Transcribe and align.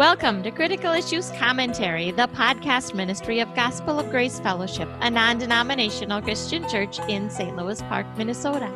Welcome 0.00 0.42
to 0.44 0.50
Critical 0.50 0.94
Issues 0.94 1.30
Commentary, 1.32 2.10
the 2.10 2.26
podcast 2.28 2.94
ministry 2.94 3.40
of 3.40 3.54
Gospel 3.54 3.98
of 4.00 4.08
Grace 4.08 4.40
Fellowship, 4.40 4.88
a 5.02 5.10
non 5.10 5.36
denominational 5.36 6.22
Christian 6.22 6.66
church 6.70 6.98
in 7.00 7.28
St. 7.28 7.54
Louis 7.54 7.82
Park, 7.82 8.06
Minnesota. 8.16 8.72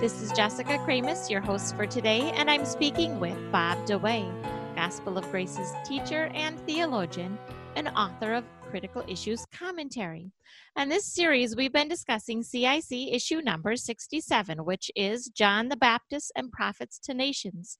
This 0.00 0.22
is 0.22 0.32
Jessica 0.32 0.78
Kramasz, 0.78 1.28
your 1.28 1.42
host 1.42 1.76
for 1.76 1.84
today, 1.84 2.30
and 2.34 2.50
I'm 2.50 2.64
speaking 2.64 3.20
with 3.20 3.36
Bob 3.52 3.76
DeWaay, 3.86 4.26
Gospel 4.74 5.18
of 5.18 5.30
Grace's 5.30 5.70
teacher 5.84 6.30
and 6.32 6.58
theologian, 6.60 7.36
and 7.76 7.88
author 7.88 8.32
of 8.32 8.44
Critical 8.74 9.04
Issues 9.06 9.46
Commentary. 9.56 10.32
And 10.74 10.90
this 10.90 11.06
series, 11.06 11.54
we've 11.54 11.72
been 11.72 11.86
discussing 11.86 12.42
CIC 12.42 12.90
issue 12.90 13.40
number 13.40 13.76
67, 13.76 14.64
which 14.64 14.90
is 14.96 15.28
John 15.28 15.68
the 15.68 15.76
Baptist 15.76 16.32
and 16.34 16.50
Prophets 16.50 16.98
to 17.04 17.14
Nations. 17.14 17.78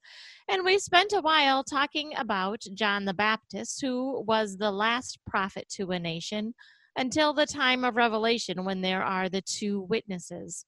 And 0.48 0.64
we 0.64 0.78
spent 0.78 1.12
a 1.12 1.20
while 1.20 1.64
talking 1.64 2.12
about 2.16 2.60
John 2.74 3.06
the 3.06 3.12
Baptist, 3.12 3.80
who 3.80 4.22
was 4.24 4.56
the 4.56 4.70
last 4.70 5.18
prophet 5.26 5.68
to 5.70 5.90
a 5.90 5.98
nation 5.98 6.54
until 6.96 7.32
the 7.32 7.46
time 7.46 7.84
of 7.84 7.96
Revelation 7.96 8.64
when 8.64 8.80
there 8.80 9.02
are 9.02 9.28
the 9.28 9.42
two 9.42 9.82
witnesses. 9.82 10.64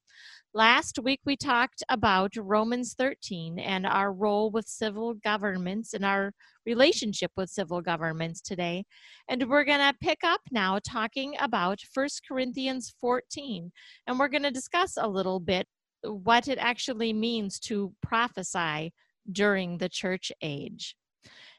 Last 0.54 0.98
week, 0.98 1.20
we 1.26 1.36
talked 1.36 1.82
about 1.90 2.32
Romans 2.36 2.94
13 2.94 3.58
and 3.58 3.86
our 3.86 4.12
role 4.12 4.50
with 4.50 4.66
civil 4.66 5.12
governments 5.12 5.92
and 5.92 6.04
our 6.04 6.32
relationship 6.64 7.30
with 7.36 7.50
civil 7.50 7.82
governments 7.82 8.40
today. 8.40 8.84
And 9.28 9.50
we're 9.50 9.64
going 9.64 9.80
to 9.80 9.98
pick 10.00 10.20
up 10.24 10.40
now 10.50 10.78
talking 10.82 11.34
about 11.40 11.80
1 11.92 12.08
Corinthians 12.26 12.94
14. 13.00 13.70
And 14.06 14.18
we're 14.18 14.28
going 14.28 14.44
to 14.44 14.50
discuss 14.50 14.96
a 14.96 15.06
little 15.06 15.40
bit 15.40 15.66
what 16.02 16.48
it 16.48 16.58
actually 16.58 17.12
means 17.12 17.60
to 17.60 17.92
prophesy 18.02 18.94
during 19.30 19.76
the 19.76 19.88
church 19.88 20.32
age. 20.40 20.96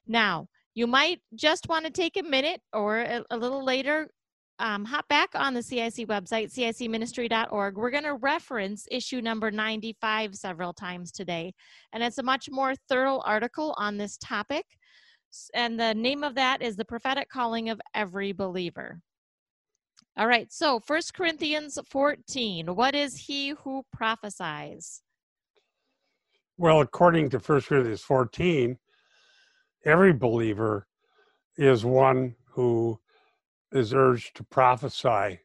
Now, 0.07 0.47
you 0.73 0.87
might 0.87 1.21
just 1.35 1.67
want 1.69 1.85
to 1.85 1.91
take 1.91 2.17
a 2.17 2.23
minute 2.23 2.61
or 2.71 2.99
a, 2.99 3.37
little 3.37 3.65
later 3.65 4.09
um, 4.59 4.85
hop 4.85 5.07
back 5.07 5.29
on 5.35 5.53
the 5.53 5.61
CIC 5.61 6.07
website, 6.07 6.53
cicministry.org. 6.53 7.77
We're 7.77 7.91
going 7.91 8.03
to 8.03 8.15
reference 8.15 8.87
issue 8.89 9.21
number 9.21 9.51
95 9.51 10.35
several 10.35 10.73
times 10.73 11.11
today, 11.11 11.53
and 11.93 12.03
it's 12.03 12.17
a 12.17 12.23
much 12.23 12.49
more 12.49 12.73
thorough 12.89 13.21
article 13.25 13.75
on 13.77 13.97
this 13.97 14.17
topic. 14.17 14.65
And 15.53 15.79
the 15.79 15.93
name 15.93 16.23
of 16.23 16.35
that 16.35 16.61
is 16.61 16.75
The 16.75 16.85
Prophetic 16.85 17.29
Calling 17.29 17.69
of 17.69 17.79
Every 17.93 18.31
Believer. 18.31 18.99
All 20.17 20.27
right, 20.27 20.51
so 20.51 20.79
First 20.79 21.13
Corinthians 21.13 21.77
14. 21.89 22.73
What 22.75 22.95
is 22.95 23.15
he 23.15 23.49
who 23.63 23.83
prophesies? 23.93 25.03
Well, 26.57 26.81
according 26.81 27.29
to 27.31 27.39
First 27.39 27.67
Corinthians 27.67 28.01
14, 28.01 28.79
every 29.85 30.13
believer 30.13 30.87
is 31.57 31.85
one 31.85 32.35
who 32.49 32.99
is 33.77 33.93
urged 33.93 34.35
to 34.35 34.43
prophesy 34.43 35.39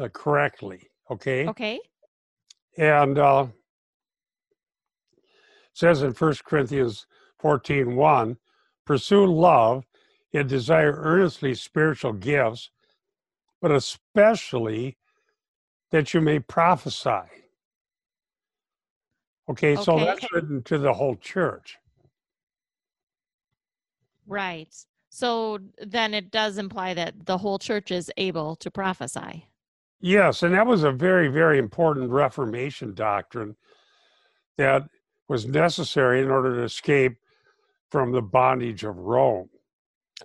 uh, 0.00 0.08
correctly. 0.12 0.90
Okay. 1.10 1.46
Okay. 1.46 1.80
And 2.76 3.18
uh, 3.18 3.46
says 5.72 6.02
in 6.02 6.12
First 6.12 6.44
Corinthians 6.44 7.06
14 7.38 7.96
1, 7.96 8.36
pursue 8.84 9.26
love 9.26 9.84
and 10.32 10.48
desire 10.48 10.92
earnestly 10.96 11.54
spiritual 11.54 12.12
gifts, 12.12 12.70
but 13.60 13.70
especially 13.70 14.96
that 15.90 16.12
you 16.12 16.20
may 16.20 16.38
prophesy. 16.38 17.10
Okay, 19.48 19.74
okay. 19.74 19.82
so 19.82 19.98
that's 19.98 20.26
written 20.32 20.62
to 20.64 20.78
the 20.78 20.92
whole 20.92 21.16
church. 21.16 21.78
Right. 24.26 24.74
So 25.16 25.60
then 25.78 26.12
it 26.12 26.30
does 26.30 26.58
imply 26.58 26.92
that 26.92 27.24
the 27.24 27.38
whole 27.38 27.58
church 27.58 27.90
is 27.90 28.12
able 28.18 28.54
to 28.56 28.70
prophesy. 28.70 29.46
Yes, 29.98 30.42
and 30.42 30.54
that 30.54 30.66
was 30.66 30.82
a 30.82 30.92
very, 30.92 31.28
very 31.28 31.58
important 31.58 32.10
Reformation 32.10 32.92
doctrine 32.92 33.56
that 34.58 34.82
was 35.26 35.46
necessary 35.46 36.20
in 36.20 36.30
order 36.30 36.56
to 36.56 36.64
escape 36.64 37.16
from 37.90 38.12
the 38.12 38.20
bondage 38.20 38.84
of 38.84 38.98
Rome. 38.98 39.48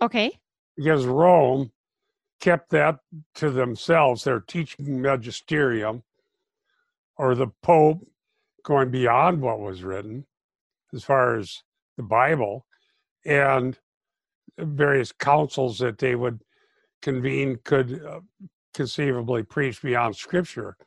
Okay. 0.02 0.38
Because 0.76 1.06
Rome 1.06 1.72
kept 2.42 2.70
that 2.72 3.00
to 3.36 3.50
themselves, 3.50 4.26
their 4.26 4.42
teaching 4.42 5.02
magisterium, 5.02 6.04
or 7.16 7.34
the 7.34 7.48
Pope 7.64 8.06
going 8.64 8.92
beyond 8.92 9.40
what 9.40 9.62
was 9.62 9.84
written 9.84 10.26
as 10.94 11.06
far 11.06 11.38
as 11.38 11.64
the 11.96 12.04
Bible. 12.04 12.66
And 13.24 13.80
various 14.62 15.12
councils 15.12 15.78
that 15.80 15.98
they 15.98 16.16
would 16.16 16.42
convene 17.02 17.60
could 17.64 18.04
uh, 18.06 18.20
conceivably 18.74 19.44
preach 19.44 19.82
beyond 19.82 20.16
scripture. 20.16 20.78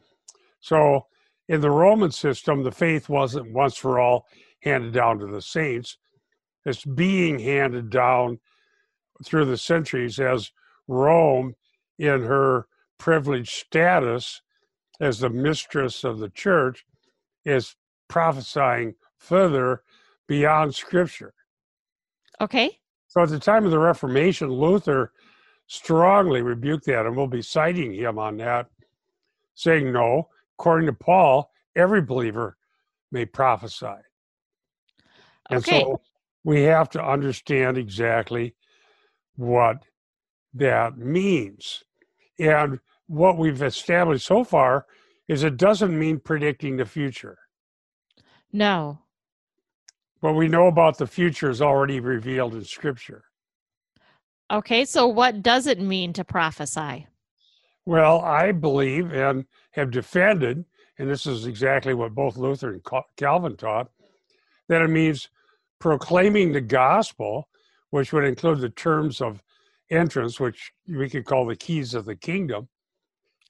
So 0.60 1.06
in 1.48 1.60
the 1.60 1.70
Roman 1.70 2.10
system, 2.10 2.62
the 2.62 2.72
faith 2.72 3.08
wasn't 3.08 3.52
once 3.52 3.76
for 3.76 3.98
all 3.98 4.26
handed 4.62 4.94
down 4.94 5.18
to 5.18 5.26
the 5.26 5.42
saints. 5.42 5.98
It's 6.64 6.84
being 6.84 7.38
handed 7.38 7.90
down 7.90 8.38
through 9.24 9.44
the 9.44 9.58
centuries 9.58 10.18
as 10.18 10.50
Rome, 10.88 11.54
in 11.98 12.22
her 12.22 12.66
privileged 12.98 13.52
status 13.52 14.40
as 15.00 15.18
the 15.18 15.30
mistress 15.30 16.04
of 16.04 16.18
the 16.18 16.30
church, 16.30 16.84
is 17.44 17.76
prophesying 18.08 18.94
further 19.18 19.82
beyond 20.26 20.74
scripture. 20.74 21.34
Okay. 22.40 22.78
So 23.14 23.22
at 23.22 23.28
the 23.28 23.38
time 23.38 23.64
of 23.64 23.70
the 23.70 23.78
Reformation, 23.78 24.50
Luther 24.50 25.12
strongly 25.68 26.42
rebuked 26.42 26.86
that, 26.86 27.06
and 27.06 27.16
we'll 27.16 27.28
be 27.28 27.42
citing 27.42 27.94
him 27.94 28.18
on 28.18 28.38
that, 28.38 28.66
saying, 29.54 29.92
no, 29.92 30.28
according 30.58 30.86
to 30.86 30.92
Paul, 30.92 31.48
every 31.76 32.02
believer 32.02 32.56
may 33.12 33.24
prophesy. 33.24 33.86
And 35.48 35.58
okay. 35.58 35.82
so 35.82 36.00
we 36.42 36.62
have 36.62 36.90
to 36.90 37.04
understand 37.04 37.78
exactly 37.78 38.56
what 39.36 39.84
that 40.54 40.98
means. 40.98 41.84
And 42.40 42.80
what 43.06 43.38
we've 43.38 43.62
established 43.62 44.26
so 44.26 44.42
far 44.42 44.86
is 45.28 45.44
it 45.44 45.56
doesn't 45.56 45.96
mean 45.96 46.18
predicting 46.18 46.76
the 46.76 46.84
future. 46.84 47.38
No, 48.52 49.03
what 50.24 50.36
we 50.36 50.48
know 50.48 50.68
about 50.68 50.96
the 50.96 51.06
future 51.06 51.50
is 51.50 51.60
already 51.60 52.00
revealed 52.00 52.54
in 52.54 52.64
Scripture. 52.64 53.24
Okay, 54.50 54.86
so 54.86 55.06
what 55.06 55.42
does 55.42 55.66
it 55.66 55.78
mean 55.78 56.14
to 56.14 56.24
prophesy? 56.24 57.06
Well, 57.84 58.22
I 58.22 58.50
believe 58.52 59.12
and 59.12 59.44
have 59.72 59.90
defended, 59.90 60.64
and 60.98 61.10
this 61.10 61.26
is 61.26 61.44
exactly 61.44 61.92
what 61.92 62.14
both 62.14 62.38
Luther 62.38 62.72
and 62.72 62.82
Calvin 63.18 63.54
taught, 63.58 63.90
that 64.68 64.80
it 64.80 64.88
means 64.88 65.28
proclaiming 65.78 66.52
the 66.52 66.60
gospel, 66.62 67.50
which 67.90 68.14
would 68.14 68.24
include 68.24 68.60
the 68.60 68.70
terms 68.70 69.20
of 69.20 69.42
entrance, 69.90 70.40
which 70.40 70.72
we 70.88 71.10
could 71.10 71.26
call 71.26 71.44
the 71.44 71.54
keys 71.54 71.92
of 71.92 72.06
the 72.06 72.16
kingdom, 72.16 72.66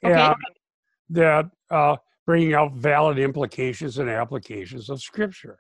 okay. 0.05 0.13
and 0.13 0.34
that 1.11 1.49
uh, 1.71 1.95
bringing 2.27 2.53
out 2.53 2.73
valid 2.73 3.21
implications 3.21 3.99
and 3.99 4.11
applications 4.11 4.91
of 4.91 5.01
Scripture. 5.01 5.57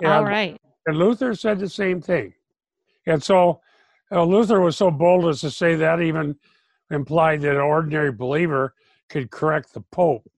And, 0.00 0.12
All 0.12 0.24
right. 0.24 0.58
And 0.86 0.96
Luther 0.96 1.34
said 1.34 1.58
the 1.58 1.68
same 1.68 2.00
thing. 2.00 2.32
And 3.06 3.22
so 3.22 3.60
uh, 4.10 4.24
Luther 4.24 4.60
was 4.60 4.76
so 4.76 4.90
bold 4.90 5.26
as 5.26 5.40
to 5.40 5.50
say 5.50 5.74
that 5.76 6.00
even 6.00 6.36
implied 6.90 7.40
that 7.42 7.54
an 7.54 7.60
ordinary 7.60 8.12
believer 8.12 8.74
could 9.08 9.30
correct 9.30 9.72
the 9.72 9.80
Pope. 9.92 10.30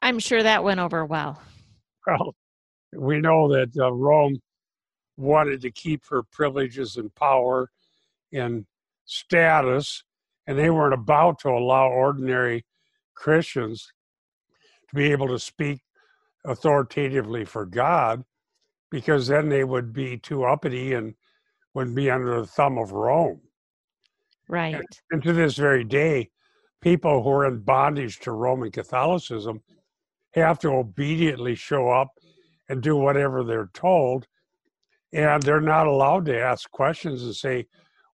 I'm 0.00 0.18
sure 0.18 0.42
that 0.42 0.64
went 0.64 0.80
over 0.80 1.04
well. 1.04 1.40
Well, 2.06 2.34
we 2.94 3.20
know 3.20 3.48
that 3.52 3.70
uh, 3.78 3.92
Rome 3.92 4.40
wanted 5.16 5.60
to 5.62 5.70
keep 5.70 6.04
her 6.10 6.22
privileges 6.24 6.96
and 6.96 7.14
power 7.14 7.70
and 8.32 8.66
status, 9.04 10.02
and 10.46 10.58
they 10.58 10.70
weren't 10.70 10.94
about 10.94 11.38
to 11.40 11.50
allow 11.50 11.88
ordinary 11.88 12.64
Christians 13.14 13.92
to 14.90 14.96
be 14.96 15.12
able 15.12 15.28
to 15.28 15.38
speak 15.38 15.80
authoritatively 16.44 17.44
for 17.44 17.66
God 17.66 18.24
because 18.90 19.26
then 19.26 19.48
they 19.48 19.64
would 19.64 19.92
be 19.92 20.18
too 20.18 20.44
uppity 20.44 20.92
and 20.92 21.14
would 21.74 21.94
be 21.94 22.10
under 22.10 22.40
the 22.40 22.46
thumb 22.46 22.78
of 22.78 22.92
Rome. 22.92 23.40
Right. 24.48 24.74
And, 24.74 24.84
and 25.10 25.22
to 25.22 25.32
this 25.32 25.56
very 25.56 25.84
day, 25.84 26.30
people 26.82 27.22
who 27.22 27.30
are 27.30 27.46
in 27.46 27.60
bondage 27.60 28.18
to 28.20 28.32
Roman 28.32 28.70
Catholicism 28.70 29.62
have 30.34 30.58
to 30.60 30.68
obediently 30.68 31.54
show 31.54 31.88
up 31.88 32.08
and 32.68 32.82
do 32.82 32.96
whatever 32.96 33.42
they're 33.42 33.70
told. 33.72 34.26
And 35.12 35.42
they're 35.42 35.60
not 35.60 35.86
allowed 35.86 36.26
to 36.26 36.38
ask 36.38 36.70
questions 36.70 37.22
and 37.22 37.34
say, 37.34 37.66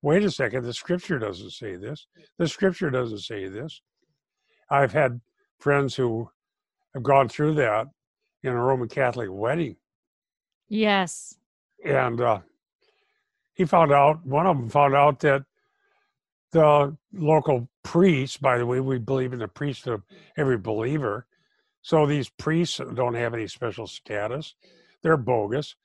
wait 0.02 0.24
a 0.24 0.32
second, 0.32 0.64
the 0.64 0.74
scripture 0.74 1.18
doesn't 1.18 1.52
say 1.52 1.76
this. 1.76 2.08
The 2.38 2.48
scripture 2.48 2.90
doesn't 2.90 3.20
say 3.20 3.48
this. 3.48 3.82
I've 4.70 4.94
had 4.94 5.22
friends 5.60 5.96
who 5.96 6.30
have 6.94 7.04
gone 7.04 7.30
through 7.30 7.56
that 7.56 7.88
in 8.48 8.54
a 8.54 8.62
Roman 8.62 8.88
Catholic 8.88 9.30
wedding. 9.32 9.76
Yes. 10.70 11.36
and 11.86 12.20
uh, 12.20 12.40
he 13.54 13.66
found 13.66 13.92
out 13.92 14.26
one 14.26 14.46
of 14.46 14.58
them 14.58 14.70
found 14.70 14.96
out 14.96 15.20
that 15.22 15.44
the 16.52 16.96
local 17.14 17.70
priests 17.84 18.38
by 18.38 18.58
the 18.58 18.66
way 18.66 18.80
we 18.80 18.98
believe 19.00 19.34
in 19.34 19.40
the 19.40 19.48
priesthood 19.48 19.94
of 19.94 20.04
every 20.38 20.58
believer. 20.58 21.26
So 21.82 22.06
these 22.06 22.30
priests 22.30 22.82
don't 22.96 23.14
have 23.14 23.34
any 23.34 23.48
special 23.48 23.88
status. 23.88 24.56
They're 25.04 25.18
bogus. 25.18 25.76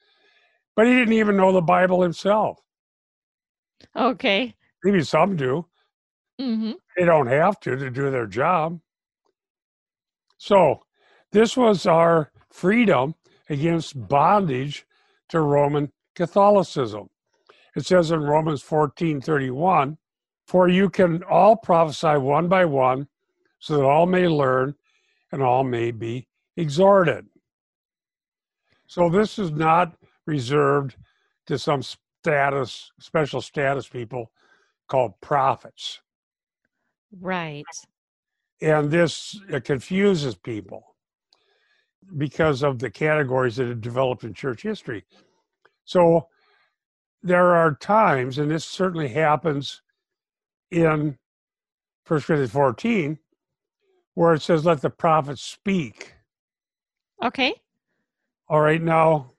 But 0.74 0.86
he 0.86 0.94
didn't 0.94 1.14
even 1.14 1.36
know 1.36 1.52
the 1.52 1.60
bible 1.60 2.02
himself. 2.02 2.58
Okay. 3.94 4.54
maybe 4.82 5.02
some 5.02 5.36
do. 5.36 5.66
Hmm 6.40 6.72
they 6.96 7.04
don't 7.04 7.26
have 7.26 7.58
to 7.60 7.76
to 7.76 7.90
do 7.90 8.10
their 8.10 8.26
job. 8.26 8.80
So 10.38 10.82
this 11.30 11.56
was 11.56 11.86
our 11.86 12.31
freedom 12.52 13.14
against 13.48 14.08
bondage 14.08 14.86
to 15.28 15.40
roman 15.40 15.90
catholicism. 16.14 17.08
It 17.74 17.86
says 17.86 18.10
in 18.10 18.20
romans 18.20 18.62
14 18.62 19.20
31 19.20 19.98
for 20.46 20.68
you 20.68 20.90
can 20.90 21.22
all 21.24 21.56
prophesy 21.56 22.18
one 22.18 22.48
by 22.48 22.64
one 22.64 23.08
so 23.58 23.76
that 23.76 23.84
all 23.84 24.06
may 24.06 24.28
learn 24.28 24.74
and 25.30 25.42
all 25.42 25.64
may 25.64 25.90
be 25.90 26.28
exhorted. 26.56 27.26
So 28.86 29.08
this 29.08 29.38
is 29.38 29.50
not 29.52 29.94
reserved 30.26 30.96
to 31.46 31.58
some 31.58 31.82
status 31.82 32.92
special 33.00 33.40
status 33.40 33.88
people 33.88 34.30
called 34.88 35.18
prophets. 35.20 36.00
Right. 37.20 37.64
and 38.62 38.90
this 38.90 39.38
confuses 39.64 40.34
people 40.34 40.91
because 42.16 42.62
of 42.62 42.78
the 42.78 42.90
categories 42.90 43.56
that 43.56 43.68
have 43.68 43.80
developed 43.80 44.24
in 44.24 44.34
church 44.34 44.62
history. 44.62 45.04
So 45.84 46.28
there 47.22 47.54
are 47.54 47.74
times, 47.74 48.38
and 48.38 48.50
this 48.50 48.64
certainly 48.64 49.08
happens 49.08 49.82
in 50.70 51.18
1 52.06 52.20
Corinthians 52.20 52.52
14, 52.52 53.18
where 54.14 54.34
it 54.34 54.42
says, 54.42 54.64
Let 54.64 54.80
the 54.80 54.90
prophets 54.90 55.42
speak. 55.42 56.14
Okay. 57.22 57.54
All 58.48 58.60
right, 58.60 58.82
now 58.82 59.32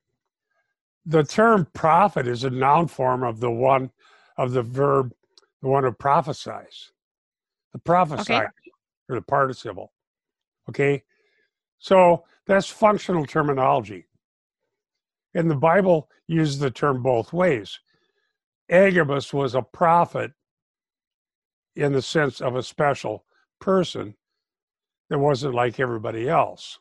the 1.06 1.24
term 1.24 1.68
prophet 1.74 2.28
is 2.28 2.44
a 2.44 2.50
noun 2.50 2.88
form 2.88 3.24
of 3.24 3.40
the 3.40 3.52
one 3.52 3.92
of 4.38 4.54
the 4.54 4.64
verb, 4.64 5.14
the 5.62 5.68
one 5.68 5.84
who 5.84 5.92
prophesies. 5.92 6.92
The 7.74 7.80
prophesy 7.80 8.34
or 8.34 8.52
the 9.16 9.22
participle. 9.22 9.92
Okay. 10.70 11.04
So 11.80 12.24
that's 12.46 12.70
functional 12.70 13.26
terminology. 13.26 14.06
And 15.34 15.50
the 15.50 15.56
Bible 15.56 16.10
uses 16.28 16.60
the 16.60 16.72
term 16.72 17.02
both 17.02 17.34
ways. 17.34 17.80
Agabus 18.70 19.34
was 19.34 19.56
a 19.56 19.62
prophet 19.62 20.32
in 21.76 21.92
the 21.92 22.02
sense 22.02 22.42
of 22.42 22.56
a 22.56 22.64
special 22.64 23.26
person 23.60 24.16
that 25.10 25.20
wasn't 25.20 25.56
like 25.56 25.80
everybody 25.80 26.30
else. 26.30 26.80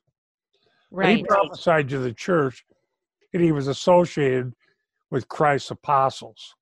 But 0.90 1.16
He 1.16 1.24
prophesied 1.24 1.88
to 1.90 1.98
the 1.98 2.12
church 2.12 2.64
and 3.32 3.42
he 3.42 3.52
was 3.52 3.68
associated 3.68 4.52
with 5.10 5.28
Christ's 5.28 5.70
apostles. 5.70 6.54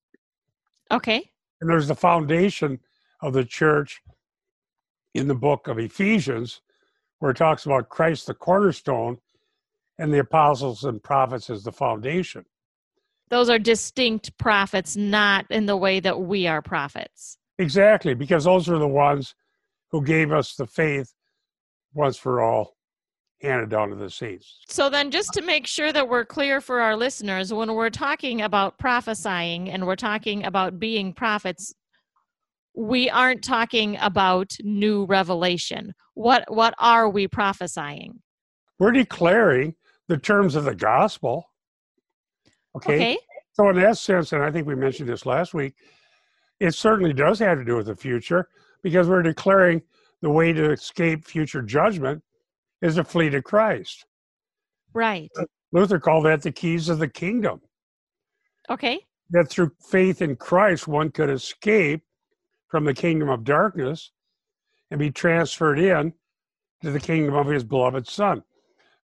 Okay. 0.90 1.30
And 1.60 1.68
there's 1.68 1.88
the 1.88 1.94
foundation 1.94 2.78
of 3.22 3.32
the 3.32 3.44
church 3.44 4.00
in 5.14 5.28
the 5.28 5.34
book 5.34 5.68
of 5.68 5.78
Ephesians, 5.78 6.60
where 7.20 7.30
it 7.30 7.36
talks 7.36 7.64
about 7.64 7.88
Christ 7.88 8.26
the 8.26 8.34
cornerstone 8.34 9.18
and 9.98 10.12
the 10.12 10.18
apostles 10.18 10.84
and 10.84 11.02
prophets 11.02 11.48
as 11.48 11.62
the 11.62 11.72
foundation. 11.72 12.44
Those 13.28 13.48
are 13.48 13.58
distinct 13.58 14.36
prophets, 14.38 14.96
not 14.96 15.46
in 15.50 15.66
the 15.66 15.76
way 15.76 16.00
that 16.00 16.20
we 16.20 16.48
are 16.48 16.60
prophets. 16.60 17.38
Exactly, 17.58 18.14
because 18.14 18.44
those 18.44 18.68
are 18.68 18.78
the 18.78 18.88
ones 18.88 19.34
who 19.90 20.02
gave 20.02 20.32
us 20.32 20.56
the 20.56 20.66
faith 20.66 21.12
once 21.94 22.16
for 22.16 22.40
all 22.40 22.76
handed 23.42 23.70
down 23.70 23.90
to 23.90 23.96
the 23.96 24.10
saints. 24.10 24.60
So 24.68 24.90
then 24.90 25.10
just 25.10 25.32
to 25.34 25.42
make 25.42 25.66
sure 25.66 25.92
that 25.92 26.08
we're 26.08 26.24
clear 26.24 26.60
for 26.60 26.80
our 26.80 26.96
listeners, 26.96 27.52
when 27.52 27.72
we're 27.74 27.90
talking 27.90 28.42
about 28.42 28.78
prophesying 28.78 29.70
and 29.70 29.86
we're 29.86 29.96
talking 29.96 30.44
about 30.44 30.78
being 30.78 31.12
prophets, 31.12 31.74
we 32.74 33.10
aren't 33.10 33.42
talking 33.42 33.96
about 34.00 34.52
new 34.62 35.04
revelation. 35.04 35.92
What 36.14 36.44
what 36.48 36.74
are 36.78 37.08
we 37.08 37.28
prophesying? 37.28 38.20
We're 38.78 38.92
declaring 38.92 39.74
the 40.08 40.18
terms 40.18 40.54
of 40.56 40.64
the 40.64 40.74
gospel. 40.74 41.44
Okay. 42.76 42.94
Okay. 42.94 43.18
So, 43.52 43.68
in 43.68 43.76
that 43.76 43.98
sense, 43.98 44.32
and 44.32 44.42
I 44.42 44.50
think 44.50 44.66
we 44.66 44.74
mentioned 44.74 45.08
this 45.08 45.26
last 45.26 45.54
week, 45.54 45.74
it 46.60 46.74
certainly 46.74 47.12
does 47.12 47.38
have 47.40 47.58
to 47.58 47.64
do 47.64 47.76
with 47.76 47.86
the 47.86 47.96
future 47.96 48.48
because 48.82 49.08
we're 49.08 49.22
declaring 49.22 49.82
the 50.22 50.30
way 50.30 50.52
to 50.52 50.70
escape 50.70 51.24
future 51.26 51.62
judgment 51.62 52.22
is 52.82 52.94
to 52.94 53.04
flee 53.04 53.30
to 53.30 53.42
Christ. 53.42 54.06
Right. 54.92 55.30
Luther 55.72 55.98
called 55.98 56.26
that 56.26 56.42
the 56.42 56.52
keys 56.52 56.88
of 56.88 56.98
the 56.98 57.08
kingdom. 57.08 57.60
Okay. 58.68 59.00
That 59.30 59.48
through 59.48 59.72
faith 59.90 60.22
in 60.22 60.36
Christ, 60.36 60.88
one 60.88 61.10
could 61.10 61.30
escape 61.30 62.02
from 62.70 62.84
the 62.84 62.94
kingdom 62.94 63.28
of 63.28 63.44
darkness 63.44 64.12
and 64.90 64.98
be 64.98 65.10
transferred 65.10 65.78
in 65.78 66.14
to 66.82 66.90
the 66.90 67.00
kingdom 67.00 67.34
of 67.34 67.48
his 67.48 67.64
beloved 67.64 68.06
Son, 68.08 68.42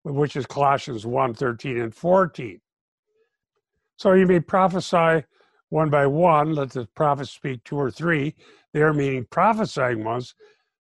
which 0.05 0.37
is 0.37 0.47
Colossians 0.47 1.05
1 1.05 1.35
13 1.35 1.81
and 1.81 1.95
14. 1.95 2.61
So 3.97 4.13
you 4.13 4.27
may 4.27 4.41
prophesy 4.41 5.25
one 5.71 5.91
by 5.91 6.07
one, 6.07 6.55
let 6.55 6.71
the 6.71 6.87
prophets 6.95 7.31
speak 7.31 7.65
two 7.65 7.77
or 7.77 7.91
three. 7.91 8.35
They're 8.73 8.93
meaning 8.93 9.27
prophesying 9.31 10.05
ones, 10.05 10.35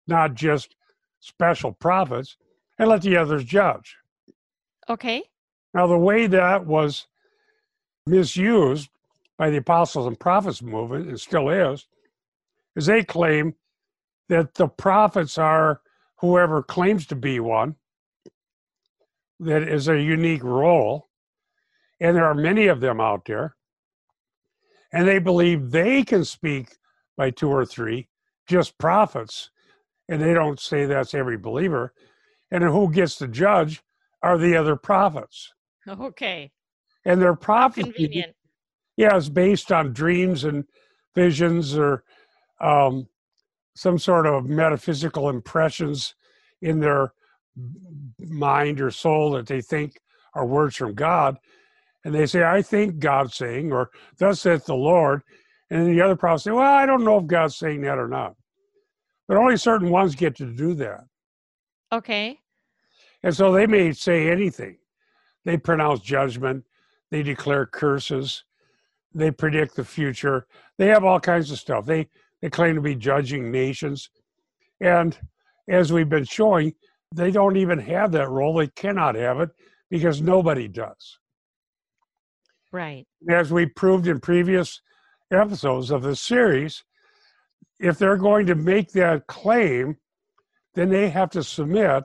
not 0.06 0.34
just 0.34 0.76
special 1.20 1.72
prophets, 1.72 2.36
and 2.78 2.88
let 2.88 3.02
the 3.02 3.16
others 3.16 3.44
judge. 3.44 3.96
Okay. 4.88 5.22
Now, 5.72 5.86
the 5.86 5.98
way 5.98 6.26
that 6.26 6.66
was 6.66 7.06
misused 8.06 8.90
by 9.38 9.50
the 9.50 9.56
apostles 9.56 10.06
and 10.06 10.18
prophets 10.18 10.62
movement, 10.62 11.08
and 11.08 11.18
still 11.18 11.48
is, 11.48 11.86
is 12.76 12.86
they 12.86 13.04
claim 13.04 13.54
that 14.28 14.54
the 14.54 14.68
prophets 14.68 15.38
are 15.38 15.80
whoever 16.20 16.62
claims 16.62 17.06
to 17.06 17.14
be 17.14 17.40
one, 17.40 17.76
that 19.40 19.62
is 19.62 19.88
a 19.88 20.00
unique 20.00 20.42
role, 20.42 21.08
and 22.00 22.16
there 22.16 22.24
are 22.24 22.34
many 22.34 22.66
of 22.66 22.80
them 22.80 23.00
out 23.00 23.24
there, 23.26 23.56
and 24.92 25.06
they 25.06 25.18
believe 25.18 25.70
they 25.70 26.02
can 26.02 26.24
speak 26.24 26.76
by 27.16 27.30
two 27.30 27.48
or 27.48 27.66
three, 27.66 28.08
just 28.46 28.78
prophets, 28.78 29.50
and 30.08 30.20
they 30.22 30.34
don't 30.34 30.60
say 30.60 30.86
that's 30.86 31.14
every 31.14 31.36
believer. 31.36 31.92
And 32.50 32.62
who 32.62 32.90
gets 32.92 33.16
to 33.16 33.28
judge 33.28 33.82
are 34.22 34.38
the 34.38 34.56
other 34.56 34.76
prophets. 34.76 35.52
Okay. 35.88 36.52
And 37.04 37.20
their 37.20 37.34
prophecy, 37.34 37.90
Convenient. 37.92 38.34
yeah, 38.96 39.16
is 39.16 39.28
based 39.28 39.72
on 39.72 39.92
dreams 39.92 40.44
and 40.44 40.64
visions 41.14 41.76
or 41.76 42.04
um, 42.64 43.06
some 43.76 43.98
sort 43.98 44.26
of 44.26 44.46
metaphysical 44.46 45.28
impressions 45.28 46.14
in 46.62 46.80
their 46.80 47.12
mind 48.18 48.80
or 48.80 48.90
soul 48.90 49.32
that 49.32 49.46
they 49.46 49.60
think 49.60 50.00
are 50.34 50.46
words 50.46 50.76
from 50.76 50.94
God. 50.94 51.36
And 52.04 52.14
they 52.14 52.26
say, 52.26 52.42
I 52.42 52.62
think 52.62 52.98
God's 52.98 53.34
saying, 53.34 53.72
or 53.72 53.90
thus 54.18 54.40
saith 54.40 54.64
the 54.66 54.74
Lord. 54.74 55.22
And 55.70 55.80
then 55.80 55.94
the 55.94 56.02
other 56.02 56.16
prophets 56.16 56.44
say, 56.44 56.50
Well, 56.50 56.62
I 56.62 56.86
don't 56.86 57.04
know 57.04 57.18
if 57.18 57.26
God's 57.26 57.56
saying 57.56 57.82
that 57.82 57.98
or 57.98 58.08
not. 58.08 58.34
But 59.26 59.38
only 59.38 59.56
certain 59.56 59.90
ones 59.90 60.14
get 60.14 60.36
to 60.36 60.46
do 60.46 60.74
that. 60.74 61.00
Okay. 61.92 62.38
And 63.22 63.34
so 63.34 63.52
they 63.52 63.66
may 63.66 63.92
say 63.92 64.30
anything. 64.30 64.76
They 65.44 65.56
pronounce 65.56 66.00
judgment, 66.00 66.64
they 67.10 67.22
declare 67.22 67.66
curses, 67.66 68.44
they 69.14 69.30
predict 69.30 69.76
the 69.76 69.84
future. 69.84 70.46
They 70.76 70.88
have 70.88 71.04
all 71.04 71.20
kinds 71.20 71.50
of 71.50 71.58
stuff. 71.58 71.86
They 71.86 72.08
they 72.44 72.50
claim 72.50 72.74
to 72.74 72.82
be 72.82 72.94
judging 72.94 73.50
nations. 73.50 74.10
And 74.78 75.16
as 75.66 75.90
we've 75.90 76.10
been 76.10 76.26
showing, 76.26 76.74
they 77.14 77.30
don't 77.30 77.56
even 77.56 77.78
have 77.78 78.12
that 78.12 78.28
role. 78.28 78.54
They 78.54 78.66
cannot 78.66 79.14
have 79.14 79.40
it 79.40 79.48
because 79.88 80.20
nobody 80.20 80.68
does. 80.68 81.18
Right. 82.70 83.06
As 83.30 83.50
we 83.50 83.64
proved 83.64 84.08
in 84.08 84.20
previous 84.20 84.82
episodes 85.32 85.90
of 85.90 86.02
the 86.02 86.14
series, 86.14 86.84
if 87.80 87.98
they're 87.98 88.18
going 88.18 88.44
to 88.44 88.56
make 88.56 88.92
that 88.92 89.26
claim, 89.26 89.96
then 90.74 90.90
they 90.90 91.08
have 91.08 91.30
to 91.30 91.42
submit 91.42 92.04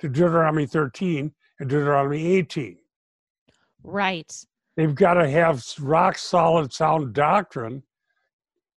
to 0.00 0.08
Deuteronomy 0.10 0.66
13 0.66 1.32
and 1.60 1.70
Deuteronomy 1.70 2.26
18. 2.34 2.76
Right. 3.82 4.30
They've 4.76 4.94
got 4.94 5.14
to 5.14 5.30
have 5.30 5.64
rock 5.80 6.18
solid, 6.18 6.74
sound 6.74 7.14
doctrine 7.14 7.84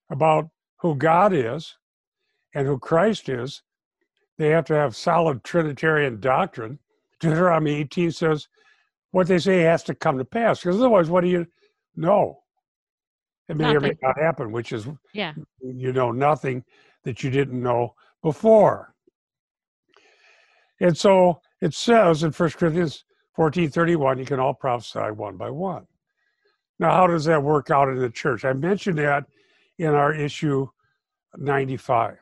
about 0.09 0.51
who 0.85 0.95
God 0.95 1.33
is 1.33 1.79
and 2.55 2.67
who 2.67 2.79
Christ 2.79 3.31
is. 3.31 3.63
They 4.37 4.49
have 4.51 4.67
to 4.67 4.75
have 4.75 4.95
solid 4.95 5.43
Trinitarian 5.43 6.21
doctrine. 6.21 6.79
Deuteronomy 7.21 7.77
18 7.77 8.11
says 8.11 8.49
what 9.11 9.27
they 9.27 9.39
say 9.39 9.61
has 9.61 9.83
to 9.85 9.95
come 9.95 10.19
to 10.19 10.27
pass. 10.27 10.61
Because 10.61 10.77
otherwise, 10.77 11.09
what 11.09 11.23
do 11.23 11.29
you 11.29 11.47
know? 11.97 12.43
It 13.49 13.57
may 13.57 13.75
or 13.75 13.81
may 13.81 13.97
not 14.03 14.19
happen, 14.19 14.53
which 14.53 14.73
is 14.73 14.87
Yeah. 15.15 15.33
you 15.63 15.95
know 15.95 16.13
nothing 16.13 16.63
that 17.05 17.25
you 17.25 17.31
didn't 17.31 17.63
know 17.63 17.95
before. 18.21 18.95
And 20.81 20.95
so 20.95 21.41
it 21.63 21.73
says 21.73 22.25
in 22.25 22.33
1 22.33 22.51
Corinthians 22.51 23.07
14 23.37 23.71
31, 23.71 24.19
you 24.19 24.27
can 24.27 24.39
all 24.39 24.53
prophesy 24.53 25.13
one 25.13 25.39
by 25.39 25.49
one. 25.49 25.87
Now, 26.79 26.91
how 26.91 27.07
does 27.07 27.25
that 27.25 27.43
work 27.43 27.71
out 27.71 27.89
in 27.89 27.99
the 27.99 28.11
church? 28.11 28.45
I 28.45 28.53
mentioned 28.53 28.99
that 28.99 29.25
in 29.79 29.89
our 29.89 30.15
issue 30.15 30.67
95. 31.37 32.19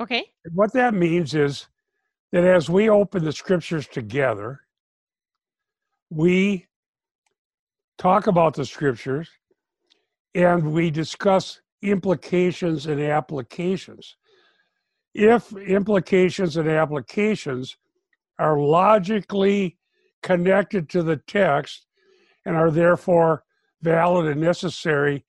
Okay. 0.00 0.24
What 0.52 0.72
that 0.72 0.94
means 0.94 1.34
is 1.34 1.66
that 2.32 2.44
as 2.44 2.70
we 2.70 2.88
open 2.88 3.24
the 3.24 3.32
scriptures 3.32 3.86
together, 3.86 4.60
we 6.10 6.66
talk 7.98 8.26
about 8.26 8.54
the 8.54 8.64
scriptures 8.64 9.28
and 10.34 10.72
we 10.72 10.90
discuss 10.90 11.60
implications 11.82 12.86
and 12.86 13.00
applications. 13.00 14.16
If 15.14 15.52
implications 15.52 16.56
and 16.56 16.68
applications 16.68 17.76
are 18.38 18.58
logically 18.58 19.76
connected 20.22 20.88
to 20.90 21.02
the 21.02 21.16
text 21.16 21.86
and 22.46 22.56
are 22.56 22.70
therefore 22.70 23.44
valid 23.82 24.26
and 24.26 24.40
necessary 24.40 25.24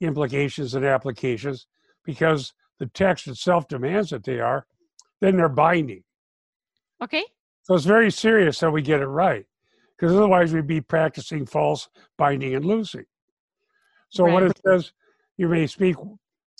implications 0.00 0.74
and 0.74 0.84
applications 0.84 1.66
because 2.04 2.52
the 2.78 2.86
text 2.86 3.26
itself 3.28 3.68
demands 3.68 4.10
that 4.10 4.24
they 4.24 4.40
are, 4.40 4.66
then 5.20 5.36
they're 5.36 5.48
binding. 5.48 6.02
Okay. 7.02 7.24
So 7.62 7.74
it's 7.74 7.84
very 7.84 8.10
serious 8.10 8.58
that 8.60 8.70
we 8.70 8.82
get 8.82 9.00
it 9.00 9.06
right, 9.06 9.46
because 9.96 10.14
otherwise 10.14 10.52
we'd 10.52 10.66
be 10.66 10.80
practicing 10.80 11.46
false 11.46 11.88
binding 12.18 12.54
and 12.54 12.64
loosing. 12.64 13.06
So 14.10 14.24
Right. 14.26 14.42
it 14.44 14.60
says 14.66 14.92
you 15.36 15.48
may 15.48 15.66
speak 15.66 15.96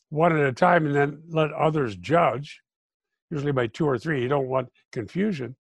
one 0.09 0.37
at 0.37 0.47
a 0.47 0.53
time 0.53 0.87
and 0.87 0.95
then 0.95 1.23
let 1.29 1.53
others 1.53 1.97
judge, 1.97 2.61
usually 3.31 3.53
by 3.53 3.67
two 3.67 3.87
or 3.87 3.99
three, 3.99 4.23
you 4.23 4.29
don't 4.29 4.49
want 4.49 4.73
confusion. 4.93 5.57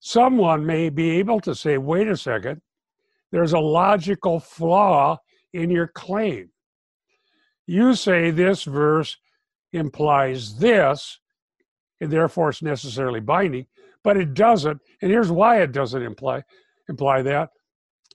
Someone 0.00 0.66
may 0.66 0.90
be 0.90 1.18
able 1.18 1.40
to 1.40 1.54
say, 1.54 1.78
wait 1.78 2.08
a 2.08 2.16
second, 2.16 2.60
there's 3.30 3.52
a 3.52 3.58
logical 3.58 4.40
flaw 4.40 5.18
in 5.52 5.70
your 5.70 5.88
claim. 5.88 6.50
You 7.66 7.94
say 7.94 8.30
this 8.30 8.64
verse 8.64 9.16
implies 9.72 10.58
this, 10.58 11.18
and 12.00 12.10
therefore 12.10 12.50
it's 12.50 12.62
necessarily 12.62 13.20
binding, 13.20 13.66
but 14.02 14.16
it 14.16 14.34
doesn't. 14.34 14.80
And 15.02 15.10
here's 15.10 15.30
why 15.30 15.62
it 15.62 15.72
doesn't 15.72 16.02
imply 16.02 16.42
imply 16.88 17.22
that. 17.22 17.50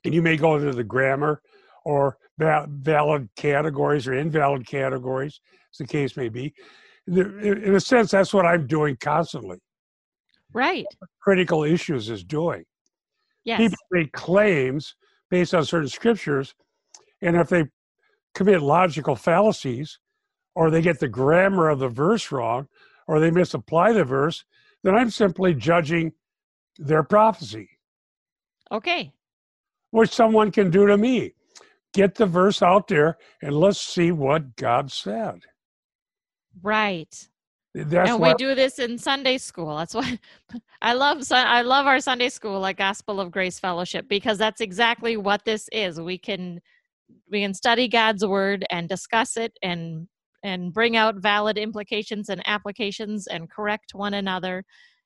And 0.05 0.13
you 0.13 0.21
may 0.21 0.37
go 0.37 0.55
into 0.55 0.71
the 0.71 0.83
grammar 0.83 1.41
or 1.83 2.17
va- 2.37 2.67
valid 2.69 3.29
categories 3.35 4.07
or 4.07 4.13
invalid 4.13 4.67
categories, 4.67 5.41
as 5.73 5.77
the 5.79 5.87
case 5.87 6.15
may 6.15 6.29
be. 6.29 6.53
In 7.07 7.17
in 7.63 7.75
a 7.75 7.79
sense, 7.79 8.11
that's 8.11 8.33
what 8.33 8.45
I'm 8.45 8.67
doing 8.67 8.97
constantly. 8.99 9.57
Right. 10.53 10.85
Critical 11.21 11.63
issues 11.63 12.09
is 12.09 12.23
doing. 12.23 12.63
Yes. 13.43 13.59
People 13.59 13.77
make 13.91 14.11
claims 14.11 14.95
based 15.29 15.53
on 15.53 15.65
certain 15.65 15.89
scriptures, 15.89 16.53
and 17.21 17.35
if 17.35 17.49
they 17.49 17.65
commit 18.33 18.61
logical 18.61 19.15
fallacies, 19.15 19.99
or 20.55 20.69
they 20.69 20.81
get 20.81 20.99
the 20.99 21.07
grammar 21.07 21.69
of 21.69 21.79
the 21.79 21.89
verse 21.89 22.31
wrong, 22.31 22.67
or 23.07 23.19
they 23.19 23.31
misapply 23.31 23.91
the 23.93 24.03
verse, 24.03 24.45
then 24.83 24.95
I'm 24.95 25.09
simply 25.09 25.53
judging 25.53 26.13
their 26.77 27.03
prophecy, 27.03 27.69
Okay. 28.71 29.11
which 29.91 30.11
someone 30.11 30.51
can 30.51 30.69
do 30.69 30.87
to 30.87 30.97
me. 30.97 31.33
Get 31.93 32.15
the 32.15 32.27
verse 32.27 32.61
out 32.61 32.87
there 32.87 33.17
and 33.41 33.55
let's 33.55 33.81
see 33.81 34.11
what 34.11 34.55
God 34.55 34.91
said. 34.91 35.41
Right. 36.61 37.27
That's 37.73 38.09
and 38.11 38.19
we 38.19 38.33
do 38.35 38.55
this 38.55 38.79
in 38.79 38.97
Sunday 38.97 39.37
school. 39.37 39.77
That's 39.77 39.93
why 39.93 40.19
I 40.81 40.93
love 40.93 41.23
I 41.31 41.61
love 41.61 41.85
our 41.85 41.99
Sunday 41.99 42.29
school 42.29 42.65
at 42.65 42.77
Gospel 42.77 43.19
of 43.19 43.31
Grace 43.31 43.59
Fellowship 43.59 44.07
because 44.07 44.37
that's 44.37 44.59
exactly 44.61 45.17
what 45.17 45.45
this 45.45 45.69
is. 45.71 45.99
We 46.01 46.17
can 46.17 46.61
we 47.31 47.41
can 47.41 47.53
study 47.53 47.87
God's 47.87 48.25
word 48.25 48.65
and 48.69 48.87
discuss 48.89 49.37
it 49.37 49.53
and 49.61 50.07
and 50.43 50.73
bring 50.73 50.95
out 50.95 51.15
valid 51.17 51.57
implications 51.57 52.29
and 52.29 52.41
applications 52.47 53.27
and 53.27 53.49
correct 53.49 53.93
one 53.93 54.13
another. 54.13 54.63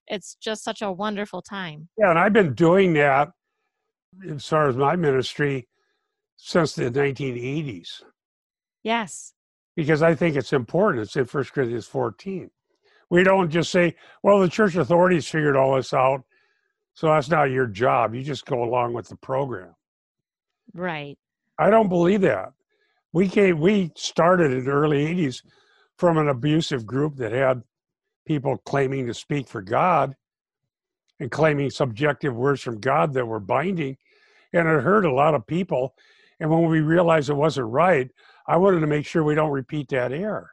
It's 0.07 0.35
just 0.35 0.63
such 0.63 0.81
a 0.81 0.91
wonderful 0.91 1.41
time. 1.41 1.89
Yeah, 1.97 2.11
and 2.11 2.19
I've 2.19 2.33
been 2.33 2.53
doing 2.53 2.93
that 2.93 3.29
as 4.29 4.47
far 4.47 4.67
as 4.69 4.75
my 4.75 4.95
ministry 4.95 5.67
since 6.37 6.73
the 6.75 6.91
1980s. 6.91 8.03
Yes. 8.83 9.33
because 9.75 10.01
I 10.01 10.13
think 10.13 10.35
it's 10.35 10.53
important. 10.53 11.03
It's 11.03 11.15
in 11.15 11.25
First 11.25 11.53
Corinthians 11.53 11.87
14. 11.87 12.49
We 13.09 13.23
don't 13.23 13.49
just 13.49 13.71
say, 13.71 13.95
well, 14.23 14.39
the 14.39 14.49
church 14.49 14.75
authorities 14.75 15.27
figured 15.27 15.55
all 15.55 15.75
this 15.75 15.93
out, 15.93 16.23
so 16.93 17.07
that's 17.07 17.29
not 17.29 17.45
your 17.45 17.67
job. 17.67 18.13
You 18.13 18.23
just 18.23 18.45
go 18.45 18.63
along 18.63 18.93
with 18.93 19.07
the 19.07 19.15
program. 19.15 19.73
Right. 20.73 21.17
I 21.57 21.69
don't 21.69 21.89
believe 21.89 22.21
that. 22.21 22.53
We 23.11 23.29
came, 23.29 23.59
we 23.59 23.91
started 23.95 24.51
in 24.51 24.65
the 24.65 24.71
early 24.71 25.05
80s 25.05 25.43
from 25.97 26.17
an 26.17 26.29
abusive 26.29 26.85
group 26.85 27.17
that 27.17 27.31
had 27.31 27.63
people 28.25 28.57
claiming 28.65 29.05
to 29.07 29.13
speak 29.13 29.47
for 29.47 29.61
God 29.61 30.15
and 31.19 31.29
claiming 31.29 31.69
subjective 31.69 32.35
words 32.35 32.61
from 32.61 32.79
God 32.79 33.13
that 33.13 33.25
were 33.25 33.39
binding. 33.39 33.97
And 34.51 34.67
it 34.67 34.83
hurt 34.83 35.05
a 35.05 35.13
lot 35.13 35.35
of 35.35 35.45
people. 35.45 35.95
And 36.39 36.49
when 36.49 36.67
we 36.67 36.81
realized 36.81 37.29
it 37.29 37.35
wasn't 37.35 37.67
right, 37.67 38.09
I 38.47 38.57
wanted 38.57 38.79
to 38.81 38.87
make 38.87 39.05
sure 39.05 39.23
we 39.23 39.35
don't 39.35 39.51
repeat 39.51 39.89
that 39.89 40.11
error. 40.11 40.51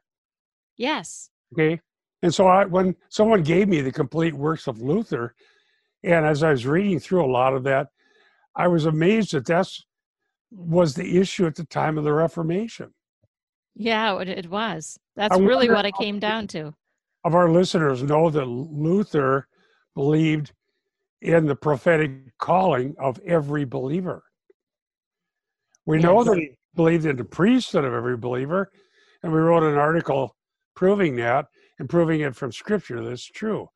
Yes. 0.76 1.30
Okay. 1.52 1.80
And 2.23 2.35
so 2.35 2.47
I, 2.47 2.66
when 2.66 2.95
someone 3.09 3.42
gave 3.42 3.69
me 3.69 3.80
the 3.80 3.92
complete 3.92 4.35
works 4.35 4.66
of 4.66 4.83
Luther, 4.83 5.35
and 6.02 6.25
as 6.25 6.42
I 6.42 6.50
was 6.50 6.66
reading 6.66 7.00
through 7.00 7.25
a 7.25 7.30
lot 7.30 7.54
of 7.54 7.64
that, 7.64 7.88
I 8.54 8.69
was 8.69 8.87
amazed 8.87 9.33
that 9.33 9.47
that's 9.47 9.85
was 10.50 10.95
the 10.95 11.19
issue 11.19 11.47
at 11.47 11.54
the 11.54 11.64
time 11.64 11.99
of 11.99 12.04
the 12.04 12.12
Reformation. 12.12 12.92
Yeah, 13.75 14.19
it, 14.21 14.50
was. 14.50 14.99
That's 15.16 15.37
I 15.37 15.40
really 15.40 15.71
what 15.71 15.87
it 15.87 15.95
came 15.95 16.19
down 16.19 16.47
to. 16.49 16.75
Of 17.25 17.35
our 17.35 17.50
listeners 17.50 18.02
know 18.02 18.30
that 18.30 18.47
Luther 18.47 19.47
believed 19.95 20.52
in 21.23 21.47
the 21.47 21.57
prophetic 21.57 22.12
calling 22.38 22.95
of 22.99 23.21
every 23.26 23.64
believer. 23.64 24.23
We 25.87 25.99
know 25.99 26.25
that 26.25 26.37
he 26.37 26.52
believed 26.75 27.07
in 27.07 27.16
the 27.16 27.25
priesthood 27.25 27.85
of 27.85 27.92
every 27.92 28.16
believer, 28.16 28.71
and 29.23 29.33
we 29.33 29.38
wrote 29.38 29.62
an 29.62 29.76
article 29.76 30.37
proving 30.75 31.16
that 31.16 31.47
and 31.78 31.88
proving 31.88 32.21
it 32.21 32.37
from 32.37 32.52
scripture 32.52 33.02
that's 33.04 33.25
true. 33.25 33.69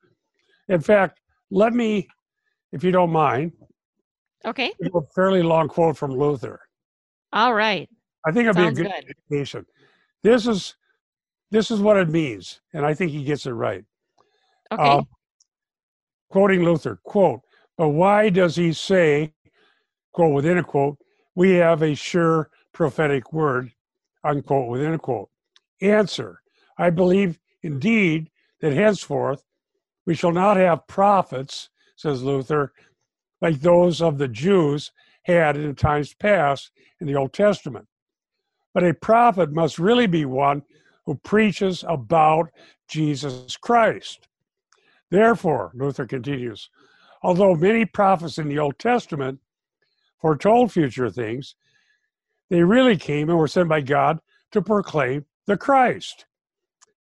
In 0.69 0.81
fact, 0.81 1.21
let 1.51 1.73
me, 1.73 2.09
if 2.73 2.83
you 2.83 2.91
don't 2.91 3.11
mind, 3.11 3.53
Okay. 4.47 4.73
a 4.83 5.01
fairly 5.15 5.43
long 5.43 5.69
quote 5.69 5.97
from 5.97 6.13
Luther. 6.13 6.61
All 7.35 7.53
right. 7.53 7.89
I 8.25 8.31
think 8.31 8.45
it'd 8.45 8.55
Sounds 8.55 8.79
be 8.79 8.83
a 8.83 8.85
good, 8.85 8.93
good. 9.07 9.15
indication. 9.31 9.67
This 10.23 10.47
is 10.47 10.77
this 11.51 11.71
is 11.71 11.81
what 11.81 11.97
it 11.97 12.09
means, 12.09 12.61
and 12.73 12.87
I 12.87 12.95
think 12.95 13.11
he 13.11 13.25
gets 13.25 13.45
it 13.47 13.53
right. 13.53 13.85
Okay. 14.73 14.83
Uh, 14.83 15.03
quoting 16.31 16.65
Luther, 16.65 16.99
quote, 17.05 17.41
but 17.77 17.89
why 17.89 18.31
does 18.31 18.57
he 18.57 18.73
say, 18.73 19.35
quote, 20.13 20.33
within 20.33 20.59
a 20.59 20.65
quote, 20.65 20.99
we 21.35 21.51
have 21.51 21.83
a 21.83 21.95
sure 21.95 22.51
prophetic 22.73 23.33
word, 23.33 23.73
unquote, 24.25 24.69
within 24.71 24.95
a 24.95 24.99
quote? 24.99 25.29
Answer, 25.83 26.41
I 26.79 26.91
believe 26.91 27.39
indeed 27.63 28.31
that 28.61 28.73
henceforth 28.73 29.45
we 30.07 30.15
shall 30.15 30.33
not 30.33 30.57
have 30.57 30.87
prophets, 30.87 31.69
says 31.97 32.23
Luther, 32.23 32.73
like 33.41 33.61
those 33.61 34.01
of 34.01 34.19
the 34.19 34.29
Jews 34.29 34.93
had 35.25 35.57
in 35.57 35.75
times 35.75 36.15
past 36.15 36.71
in 37.01 37.07
the 37.07 37.17
Old 37.17 37.33
Testament. 37.33 37.87
But 38.73 38.85
a 38.85 38.95
prophet 38.95 39.53
must 39.53 39.79
really 39.79 40.07
be 40.07 40.25
one 40.25 40.63
who 41.07 41.17
preaches 41.17 41.85
about 41.87 42.51
Jesus 42.89 43.57
Christ. 43.57 44.29
Therefore, 45.11 45.71
Luther 45.75 46.07
continues, 46.07 46.71
although 47.23 47.55
many 47.55 47.85
prophets 47.85 48.39
in 48.39 48.49
the 48.49 48.59
Old 48.59 48.79
Testament 48.79 49.39
foretold 50.21 50.73
future 50.73 51.11
things, 51.11 51.55
they 52.51 52.63
really 52.63 52.97
came 52.97 53.29
and 53.29 53.39
were 53.39 53.49
sent 53.49 53.69
by 53.69 53.81
God 53.81 54.21
to 54.53 54.63
proclaim 54.63 55.25
the 55.47 55.57
Christ. 55.57 56.27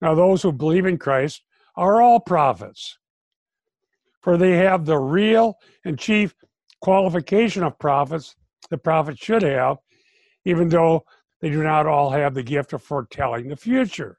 Now, 0.00 0.14
those 0.14 0.42
who 0.42 0.52
believe 0.52 0.86
in 0.86 0.98
Christ 0.98 1.42
are 1.76 2.00
all 2.00 2.20
prophets, 2.20 2.98
for 4.20 4.36
they 4.36 4.56
have 4.56 4.84
the 4.84 4.98
real 4.98 5.58
and 5.84 5.98
chief 5.98 6.34
qualification 6.84 7.62
of 7.62 7.78
prophets 7.78 8.36
the 8.68 8.76
prophets 8.76 9.18
should 9.18 9.40
have, 9.40 9.78
even 10.44 10.68
though 10.68 11.02
they 11.40 11.48
do 11.48 11.62
not 11.62 11.86
all 11.86 12.10
have 12.10 12.34
the 12.34 12.42
gift 12.42 12.74
of 12.74 12.82
foretelling 12.82 13.48
the 13.48 13.56
future. 13.56 14.18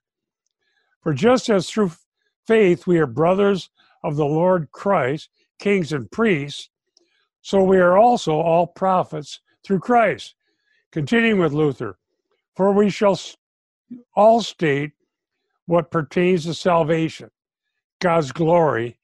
For 1.02 1.14
just 1.14 1.48
as 1.48 1.70
through 1.70 1.92
faith 2.48 2.88
we 2.88 2.98
are 2.98 3.06
brothers 3.06 3.70
of 4.04 4.16
the 4.16 4.26
Lord 4.26 4.72
Christ, 4.72 5.30
kings 5.60 5.94
and 5.94 6.10
priests, 6.10 6.70
so 7.44 7.62
we 7.62 7.78
are 7.78 8.00
also 8.00 8.34
all 8.34 8.66
prophets 8.66 9.42
through 9.64 9.80
Christ. 9.80 10.34
Continuing 10.92 11.40
with 11.40 11.54
Luther, 11.54 12.00
for 12.56 12.72
we 12.72 12.90
shall 12.90 13.20
all 14.16 14.42
state 14.42 14.94
what 15.68 15.92
pertains 15.92 16.46
to 16.46 16.56
salvation, 16.56 17.30
God's 18.00 18.32
glory, 18.32 18.98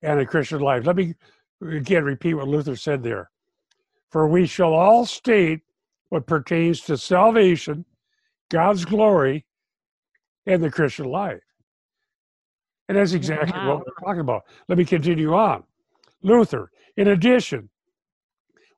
and 0.00 0.20
a 0.20 0.26
Christian 0.26 0.60
life. 0.60 0.86
Let 0.86 0.94
me 0.94 1.16
again 1.60 2.04
repeat 2.04 2.34
what 2.34 2.48
Luther 2.48 2.76
said 2.76 3.02
there. 3.02 3.30
For 4.10 4.26
we 4.26 4.46
shall 4.46 4.72
all 4.72 5.06
state 5.06 5.60
what 6.08 6.26
pertains 6.26 6.80
to 6.82 6.96
salvation, 6.96 7.84
God's 8.50 8.84
glory, 8.84 9.46
and 10.46 10.62
the 10.62 10.70
Christian 10.70 11.06
life. 11.06 11.42
And 12.88 12.98
that's 12.98 13.12
exactly 13.12 13.52
wow. 13.52 13.76
what 13.76 13.86
we're 13.86 14.04
talking 14.04 14.20
about. 14.20 14.42
Let 14.68 14.78
me 14.78 14.84
continue 14.84 15.32
on. 15.34 15.62
Luther, 16.22 16.70
in 16.96 17.08
addition, 17.08 17.70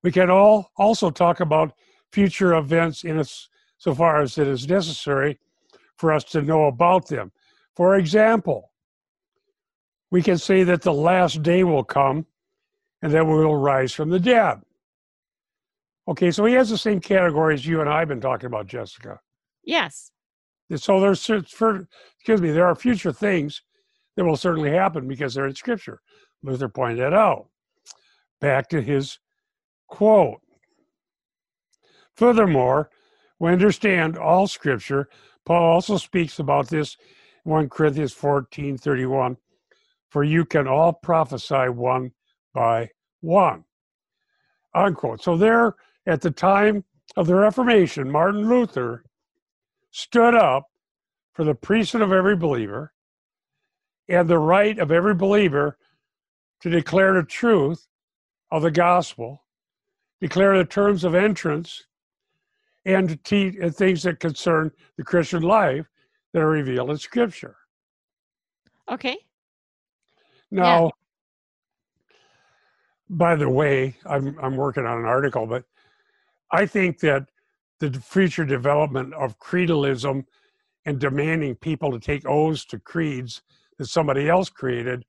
we 0.03 0.13
can 0.13 0.31
all 0.31 0.71
also 0.77 1.11
talk 1.11 1.41
about 1.41 1.73
future 2.13 2.55
events 2.55 3.05
in 3.05 3.19
as 3.19 3.49
so 3.79 3.95
far 3.95 4.21
as 4.21 4.37
it 4.39 4.47
is 4.47 4.69
necessary 4.69 5.39
for 5.97 6.13
us 6.13 6.25
to 6.25 6.43
know 6.43 6.67
about 6.67 7.09
them. 7.09 7.33
For 7.75 7.97
example, 7.97 8.71
we 10.11 10.23
can 10.23 10.37
say 10.37 10.63
that 10.65 10.83
the 10.83 10.93
last 10.93 11.43
day 11.43 11.65
will 11.65 11.85
come 11.85 12.27
and 13.03 13.13
that 13.13 13.27
we 13.27 13.35
will 13.35 13.57
rise 13.57 13.93
from 13.93 14.11
the 14.11 14.21
dead. 14.21 14.61
Okay, 16.09 16.31
so 16.31 16.45
he 16.45 16.55
has 16.55 16.71
the 16.71 16.79
same 16.79 17.01
categories 17.01 17.67
you 17.67 17.81
and 17.81 17.91
I 17.91 18.01
have 18.01 18.09
been 18.09 18.21
talking 18.21 18.47
about, 18.47 18.67
Jessica. 18.67 19.21
Yes. 19.65 20.11
So 20.77 21.01
there's, 21.01 21.25
for, 21.51 21.87
excuse 22.17 22.41
me, 22.41 22.51
there 22.51 22.67
are 22.67 22.75
future 22.75 23.13
things 23.13 23.63
that 24.17 24.25
will 24.25 24.37
certainly 24.37 24.71
happen 24.71 25.07
because 25.07 25.35
they're 25.35 25.47
in 25.47 25.55
Scripture. 25.55 26.01
Luther 26.43 26.69
pointed 26.69 26.99
that 26.99 27.13
out. 27.13 27.49
Back 28.41 28.69
to 28.71 28.81
his 28.81 29.19
quote. 29.89 30.41
Furthermore, 32.17 32.91
we 33.39 33.51
understand 33.51 34.19
all 34.19 34.47
Scripture. 34.47 35.09
Paul 35.45 35.63
also 35.63 35.97
speaks 35.97 36.39
about 36.39 36.69
this 36.69 36.97
1 37.45 37.69
Corinthians 37.69 38.13
14 38.13 38.79
31. 38.79 39.37
For 40.11 40.25
you 40.25 40.45
can 40.45 40.69
all 40.69 40.93
prophesy 40.93 41.69
one 41.69 42.13
by 42.55 42.89
one. 43.21 43.65
Unquote. 44.75 45.23
So, 45.23 45.37
there 45.37 45.75
at 46.07 46.21
the 46.21 46.31
time 46.31 46.85
of 47.17 47.27
the 47.27 47.35
Reformation, 47.35 48.11
Martin 48.11 48.49
Luther 48.49 49.05
stood 49.91 50.35
up 50.35 50.65
for 51.35 51.45
the 51.45 51.55
priesthood 51.55 52.03
of 52.03 52.13
every 52.13 52.37
believer 52.37 52.93
and 54.09 54.29
the 54.29 54.39
right 54.39 54.79
of 54.79 54.91
every 54.91 55.15
believer 55.15 55.79
to 56.61 56.71
declare 56.71 57.15
the 57.15 57.23
truth 57.23 57.87
of 58.51 58.63
the 58.63 58.71
gospel, 58.71 59.45
declare 60.21 60.57
the 60.59 60.65
terms 60.65 61.05
of 61.05 61.15
entrance, 61.15 61.85
and 62.85 63.09
to 63.09 63.17
teach 63.17 63.55
things 63.75 64.03
that 64.03 64.21
concern 64.21 64.71
the 64.97 65.05
Christian 65.05 65.43
life 65.43 65.87
that 66.33 66.43
are 66.43 66.49
revealed 66.49 66.91
in 66.91 66.99
Scripture. 66.99 67.57
Okay. 68.91 69.17
Now. 70.51 70.91
By 73.13 73.37
the 73.37 73.49
way, 73.49 73.97
I'm 74.07 74.37
I'm 74.41 74.57
working 74.57 74.87
on 74.87 74.99
an 74.99 75.05
article, 75.05 75.47
but 75.47 75.65
I 76.51 76.67
think 76.67 76.99
that 77.01 77.29
the 77.79 77.93
future 77.93 78.45
development 78.45 79.13
of 79.15 79.39
creedalism 79.39 80.25
and 80.87 80.99
demanding 80.99 81.55
people 81.57 81.93
to 81.93 82.01
take 82.01 82.27
oaths 82.27 82.65
to 82.67 82.79
creeds 82.79 83.43
that 83.79 83.87
somebody 83.87 84.29
else 84.29 84.49
created 84.49 85.05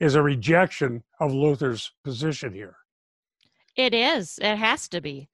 is 0.00 0.14
a 0.14 0.22
rejection 0.22 1.02
of 1.20 1.32
Luther's 1.32 1.92
position 2.02 2.52
here. 2.52 2.76
It 3.76 3.94
is. 3.94 4.38
It 4.42 4.56
has 4.56 4.88
to 4.88 5.00
be. 5.00 5.28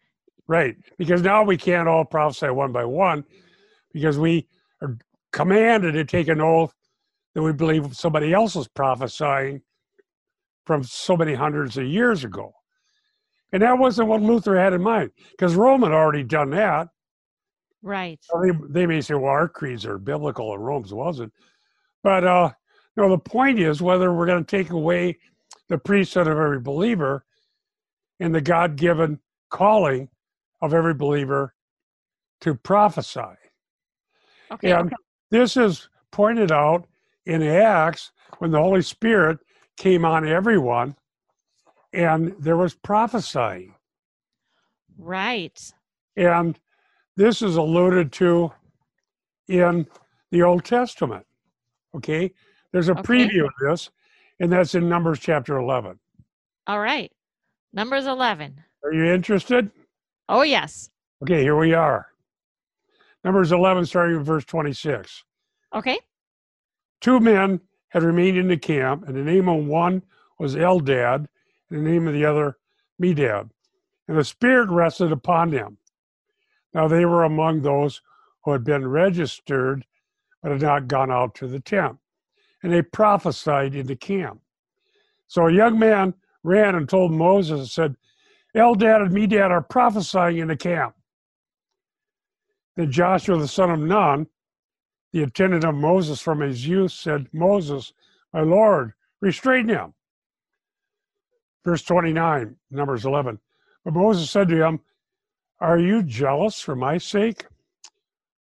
Right. 0.46 0.76
Because 0.98 1.22
now 1.22 1.42
we 1.42 1.56
can't 1.56 1.88
all 1.88 2.04
prophesy 2.04 2.50
one 2.50 2.72
by 2.72 2.84
one 2.84 3.24
because 3.92 4.18
we 4.18 4.48
are 4.82 4.98
commanded 5.32 5.92
to 5.92 6.04
take 6.04 6.28
an 6.28 6.40
oath 6.40 6.74
that 7.34 7.42
we 7.42 7.52
believe 7.52 7.96
somebody 7.96 8.32
else 8.32 8.56
is 8.56 8.68
prophesying 8.68 9.62
from 10.70 10.84
so 10.84 11.16
many 11.16 11.34
hundreds 11.34 11.76
of 11.76 11.84
years 11.84 12.22
ago. 12.22 12.52
And 13.52 13.60
that 13.60 13.76
wasn't 13.76 14.06
what 14.06 14.22
Luther 14.22 14.56
had 14.56 14.72
in 14.72 14.80
mind 14.80 15.10
because 15.32 15.56
Rome 15.56 15.82
had 15.82 15.90
already 15.90 16.22
done 16.22 16.50
that. 16.50 16.86
Right. 17.82 18.20
they, 18.40 18.50
they 18.68 18.86
may 18.86 19.00
say, 19.00 19.14
well, 19.14 19.32
our 19.32 19.48
creeds 19.48 19.84
are 19.84 19.98
biblical 19.98 20.54
and 20.54 20.64
Rome's 20.64 20.94
wasn't. 20.94 21.32
But 22.04 22.22
uh, 22.22 22.52
know, 22.96 23.08
the 23.08 23.18
point 23.18 23.58
is 23.58 23.82
whether 23.82 24.14
we're 24.14 24.26
going 24.26 24.44
to 24.44 24.56
take 24.56 24.70
away 24.70 25.18
the 25.68 25.76
priesthood 25.76 26.28
of 26.28 26.38
every 26.38 26.60
believer 26.60 27.24
and 28.20 28.32
the 28.32 28.40
God 28.40 28.76
given 28.76 29.18
calling 29.48 30.08
of 30.62 30.72
every 30.72 30.94
believer 30.94 31.52
to 32.42 32.54
prophesy. 32.54 33.34
Okay, 34.52 34.70
and 34.70 34.86
okay. 34.86 34.96
this 35.32 35.56
is 35.56 35.88
pointed 36.12 36.52
out 36.52 36.86
in 37.26 37.42
Acts 37.42 38.12
when 38.38 38.52
the 38.52 38.62
Holy 38.62 38.82
Spirit 38.82 39.40
came 39.80 40.04
on 40.04 40.28
everyone 40.28 40.94
and 41.94 42.34
there 42.38 42.58
was 42.58 42.74
prophesying. 42.74 43.74
Right. 44.98 45.58
And 46.18 46.60
this 47.16 47.40
is 47.40 47.56
alluded 47.56 48.12
to 48.12 48.52
in 49.48 49.86
the 50.30 50.42
Old 50.42 50.66
Testament. 50.66 51.24
Okay. 51.96 52.30
There's 52.72 52.90
a 52.90 52.92
okay. 52.92 53.02
preview 53.02 53.46
of 53.46 53.52
this, 53.62 53.90
and 54.38 54.52
that's 54.52 54.74
in 54.74 54.86
Numbers 54.86 55.18
chapter 55.18 55.56
11. 55.56 55.98
All 56.66 56.78
right. 56.78 57.10
Numbers 57.72 58.04
11. 58.06 58.62
Are 58.84 58.92
you 58.92 59.06
interested? 59.06 59.70
Oh, 60.28 60.42
yes. 60.42 60.90
Okay, 61.22 61.40
here 61.40 61.56
we 61.56 61.72
are. 61.72 62.06
Numbers 63.24 63.50
11, 63.50 63.86
starting 63.86 64.18
with 64.18 64.26
verse 64.26 64.44
26. 64.44 65.24
Okay. 65.74 65.98
Two 67.00 67.18
men 67.18 67.60
had 67.90 68.02
remained 68.02 68.38
in 68.38 68.48
the 68.48 68.56
camp, 68.56 69.06
and 69.06 69.14
the 69.14 69.22
name 69.22 69.48
of 69.48 69.64
one 69.64 70.02
was 70.38 70.56
Eldad, 70.56 71.26
and 71.68 71.86
the 71.86 71.90
name 71.90 72.08
of 72.08 72.14
the 72.14 72.24
other 72.24 72.56
Medad. 73.00 73.50
And 74.08 74.18
the 74.18 74.24
Spirit 74.24 74.70
rested 74.70 75.12
upon 75.12 75.50
them. 75.50 75.76
Now 76.74 76.88
they 76.88 77.04
were 77.04 77.24
among 77.24 77.62
those 77.62 78.00
who 78.44 78.52
had 78.52 78.64
been 78.64 78.88
registered 78.88 79.84
but 80.42 80.52
had 80.52 80.62
not 80.62 80.88
gone 80.88 81.10
out 81.10 81.34
to 81.36 81.46
the 81.46 81.60
tent. 81.60 81.98
And 82.62 82.72
they 82.72 82.82
prophesied 82.82 83.74
in 83.74 83.86
the 83.86 83.96
camp. 83.96 84.40
So 85.26 85.46
a 85.46 85.52
young 85.52 85.78
man 85.78 86.14
ran 86.42 86.74
and 86.74 86.88
told 86.88 87.12
Moses 87.12 87.60
and 87.60 87.68
said, 87.68 87.96
Eldad 88.56 89.02
and 89.02 89.14
Medad 89.14 89.50
are 89.50 89.62
prophesying 89.62 90.38
in 90.38 90.48
the 90.48 90.56
camp. 90.56 90.94
Then 92.76 92.90
Joshua 92.90 93.38
the 93.38 93.48
son 93.48 93.70
of 93.70 93.80
Nun, 93.80 94.26
the 95.12 95.22
attendant 95.22 95.64
of 95.64 95.74
Moses 95.74 96.20
from 96.20 96.40
his 96.40 96.66
youth, 96.66 96.92
said, 96.92 97.28
Moses, 97.32 97.92
my 98.32 98.42
Lord, 98.42 98.92
restrain 99.20 99.68
him. 99.68 99.94
Verse 101.64 101.82
29, 101.82 102.56
Numbers 102.70 103.04
11. 103.04 103.38
But 103.84 103.94
Moses 103.94 104.30
said 104.30 104.48
to 104.48 104.64
him, 104.64 104.80
Are 105.60 105.78
you 105.78 106.02
jealous 106.02 106.60
for 106.60 106.74
my 106.74 106.98
sake? 106.98 107.44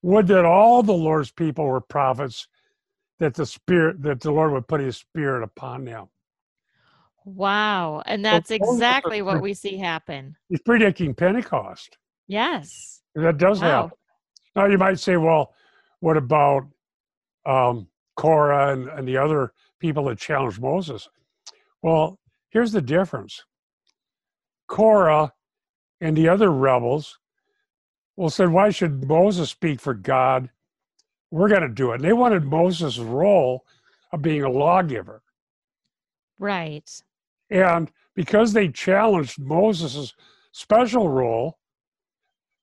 Would 0.04 0.28
that 0.28 0.46
all 0.46 0.84
the 0.84 0.94
Lord's 0.94 1.32
people 1.32 1.66
were 1.66 1.82
prophets, 1.82 2.48
that 3.20 3.34
the 3.34 3.46
spirit 3.46 4.02
that 4.04 4.22
the 4.22 4.32
Lord 4.32 4.52
would 4.52 4.68
put 4.68 4.82
his 4.82 4.98
spirit 4.98 5.44
upon 5.44 5.86
them. 5.86 6.08
Wow. 7.26 8.04
And 8.06 8.24
that's 8.24 8.52
exactly 8.52 9.22
what 9.22 9.42
we 9.42 9.54
see 9.54 9.78
happen. 9.78 10.36
He's 10.50 10.62
predicting 10.62 11.14
Pentecost. 11.14 11.98
Yes. 12.28 13.02
That 13.16 13.38
does 13.38 13.62
wow. 13.62 13.68
happen. 13.68 13.98
Now 14.56 14.66
you 14.68 14.78
might 14.78 15.00
say, 15.00 15.18
well, 15.18 15.54
what 16.00 16.18
about 16.18 16.68
um, 17.46 17.88
Korah 18.16 18.74
and, 18.74 18.88
and 18.90 19.08
the 19.08 19.18
other 19.18 19.54
people 19.80 20.06
that 20.06 20.18
challenged 20.18 20.62
Moses? 20.62 21.08
Well, 21.82 22.20
here's 22.50 22.72
the 22.72 22.82
difference. 22.82 23.44
Korah 24.68 25.34
and 26.02 26.16
the 26.16 26.30
other 26.30 26.52
rebels 26.52 27.20
well 28.16 28.30
said, 28.30 28.50
why 28.50 28.72
should 28.72 29.08
Moses 29.08 29.52
speak 29.52 29.80
for 29.80 29.94
God? 29.94 30.50
We're 31.30 31.50
going 31.50 31.62
to 31.62 31.70
do 31.70 31.92
it. 31.92 31.96
And 31.96 32.04
they 32.04 32.14
wanted 32.14 32.44
Moses' 32.44 32.98
role 32.98 33.64
of 34.12 34.22
being 34.22 34.44
a 34.44 34.50
lawgiver. 34.50 35.22
Right. 36.40 36.90
And 37.50 37.92
because 38.16 38.54
they 38.54 38.70
challenged 38.70 39.40
Moses' 39.40 40.14
special 40.52 41.10
role 41.10 41.60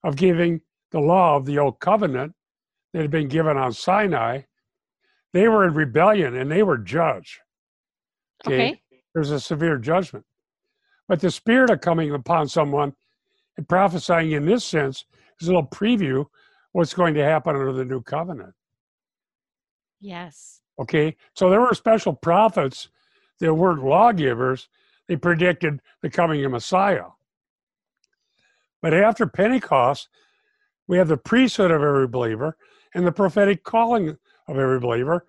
of 0.03 0.17
giving 0.17 0.61
the 0.91 0.99
law 0.99 1.37
of 1.37 1.45
the 1.45 1.57
old 1.57 1.79
covenant 1.79 2.33
that 2.95 3.01
had 3.01 3.11
been 3.11 3.27
given 3.27 3.57
on 3.57 3.73
Sinai, 3.73 4.43
they 5.33 5.49
were 5.49 5.67
in 5.67 5.73
rebellion 5.73 6.37
and 6.37 6.49
they 6.49 6.63
were 6.63 6.77
judged. 6.77 7.39
Okay. 8.47 8.69
okay. 8.69 8.81
There's 9.13 9.31
a 9.31 9.39
severe 9.41 9.77
judgment. 9.77 10.23
But 11.09 11.19
the 11.19 11.29
spirit 11.29 11.69
of 11.69 11.81
coming 11.81 12.13
upon 12.13 12.47
someone 12.47 12.93
and 13.57 13.67
prophesying 13.67 14.31
in 14.31 14.45
this 14.45 14.63
sense 14.63 15.03
is 15.41 15.49
a 15.49 15.51
little 15.51 15.67
preview 15.67 16.25
what's 16.71 16.93
going 16.93 17.15
to 17.15 17.23
happen 17.25 17.57
under 17.57 17.73
the 17.73 17.83
new 17.83 18.01
covenant. 18.01 18.53
Yes. 19.99 20.61
Okay. 20.79 21.17
So 21.33 21.49
there 21.49 21.59
were 21.59 21.73
special 21.73 22.13
prophets 22.13 22.87
that 23.41 23.53
weren't 23.53 23.83
lawgivers. 23.83 24.69
They 25.09 25.17
predicted 25.17 25.81
the 26.01 26.09
coming 26.09 26.45
of 26.45 26.51
Messiah. 26.53 27.07
But 28.81 28.93
after 28.93 29.27
Pentecost, 29.27 30.07
we 30.87 30.97
have 30.97 31.09
the 31.09 31.17
priesthood 31.17 31.71
of 31.71 31.81
every 31.81 32.07
believer 32.07 32.55
and 32.95 33.05
the 33.05 33.11
prophetic 33.11 33.63
calling 33.63 34.17
of 34.47 34.57
every 34.57 34.79
believer. 34.79 35.25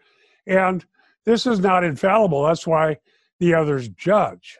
And 0.46 0.84
this 1.26 1.46
is 1.46 1.60
not 1.60 1.84
infallible. 1.84 2.44
That's 2.44 2.66
why 2.66 2.98
the 3.40 3.52
others 3.52 3.88
judge. 3.90 4.58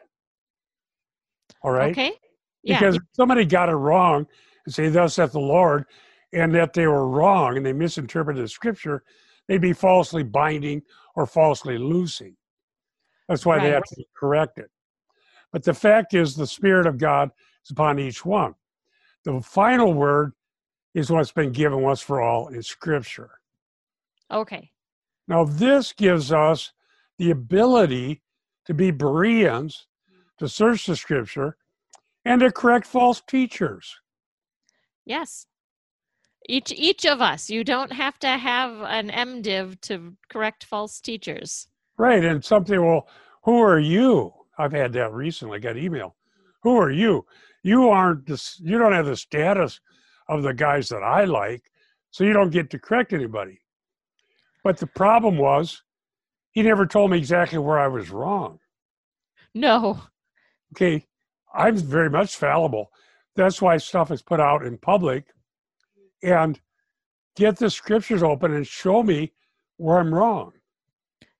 All 1.63 1.71
right? 1.71 1.91
Okay. 1.91 2.13
Yeah. 2.61 2.79
Because 2.79 2.97
if 2.97 3.03
somebody 3.13 3.45
got 3.45 3.69
it 3.69 3.75
wrong 3.75 4.27
and 4.65 4.75
say, 4.75 4.89
Thus 4.89 5.15
saith 5.15 5.31
the 5.31 5.39
Lord, 5.39 5.85
and 6.33 6.53
that 6.53 6.73
they 6.73 6.85
were 6.85 7.07
wrong 7.07 7.55
and 7.55 7.65
they 7.65 7.73
misinterpreted 7.73 8.43
the 8.43 8.49
scripture, 8.49 9.03
they'd 9.47 9.61
be 9.61 9.73
falsely 9.73 10.23
binding 10.23 10.83
or 11.15 11.25
falsely 11.25 11.77
loosing. 11.77 12.35
That's 13.29 13.45
why 13.45 13.59
they 13.59 13.69
have 13.69 13.83
to 13.83 13.95
be 13.95 14.07
corrected. 14.17 14.65
But 15.53 15.63
the 15.63 15.73
fact 15.73 16.13
is, 16.13 16.35
the 16.35 16.47
Spirit 16.47 16.85
of 16.85 16.97
God 16.97 17.31
is 17.63 17.71
upon 17.71 17.99
each 17.99 18.25
one. 18.25 18.55
The 19.23 19.41
final 19.41 19.93
word 19.93 20.33
is 20.97 21.11
what's 21.11 21.31
been 21.31 21.51
given 21.51 21.83
once 21.83 22.01
for 22.01 22.19
all 22.21 22.47
in 22.47 22.63
Scripture. 22.63 23.29
okay. 24.31 24.71
Now, 25.27 25.43
this 25.43 25.93
gives 25.93 26.31
us 26.31 26.71
the 27.19 27.29
ability 27.29 28.23
to 28.65 28.73
be 28.73 28.91
Bereans, 28.91 29.85
to 30.39 30.47
search 30.47 30.87
the 30.87 30.95
Scripture, 30.95 31.57
and 32.25 32.39
to 32.41 32.51
correct 32.51 32.87
false 32.87 33.21
teachers. 33.27 33.95
Yes. 35.05 35.45
Each 36.49 36.71
each 36.71 37.05
of 37.05 37.21
us. 37.21 37.49
You 37.49 37.63
don't 37.63 37.91
have 37.91 38.17
to 38.19 38.29
have 38.29 38.71
an 38.81 39.09
MDiv 39.09 39.81
to 39.81 40.15
correct 40.29 40.63
false 40.63 40.99
teachers. 40.99 41.67
Right. 41.97 42.23
And 42.23 42.43
something, 42.43 42.83
well, 42.83 43.07
who 43.43 43.59
are 43.61 43.79
you? 43.79 44.33
I've 44.57 44.71
had 44.71 44.93
that 44.93 45.11
recently, 45.13 45.59
got 45.59 45.77
email. 45.77 46.15
Who 46.63 46.77
are 46.77 46.91
you? 46.91 47.25
You 47.63 47.89
aren't 47.89 48.25
this, 48.25 48.59
you 48.63 48.79
don't 48.79 48.93
have 48.93 49.05
the 49.05 49.17
status 49.17 49.79
of 50.29 50.43
the 50.43 50.53
guys 50.53 50.89
that 50.89 51.03
I 51.03 51.25
like, 51.25 51.71
so 52.11 52.23
you 52.23 52.33
don't 52.33 52.49
get 52.49 52.69
to 52.71 52.79
correct 52.79 53.13
anybody. 53.13 53.59
But 54.63 54.77
the 54.77 54.87
problem 54.87 55.37
was, 55.37 55.83
he 56.51 56.61
never 56.63 56.85
told 56.85 57.11
me 57.11 57.17
exactly 57.17 57.59
where 57.59 57.79
I 57.79 57.87
was 57.87 58.09
wrong. 58.09 58.59
No. 59.53 60.01
Okay. 60.73 61.05
I'm 61.53 61.77
very 61.77 62.09
much 62.09 62.35
fallible. 62.35 62.91
That's 63.35 63.61
why 63.61 63.77
stuff 63.77 64.11
is 64.11 64.21
put 64.21 64.39
out 64.39 64.65
in 64.65 64.77
public 64.77 65.25
and 66.23 66.59
get 67.35 67.57
the 67.57 67.69
scriptures 67.69 68.23
open 68.23 68.53
and 68.53 68.65
show 68.65 69.03
me 69.03 69.33
where 69.77 69.99
I'm 69.99 70.13
wrong. 70.13 70.53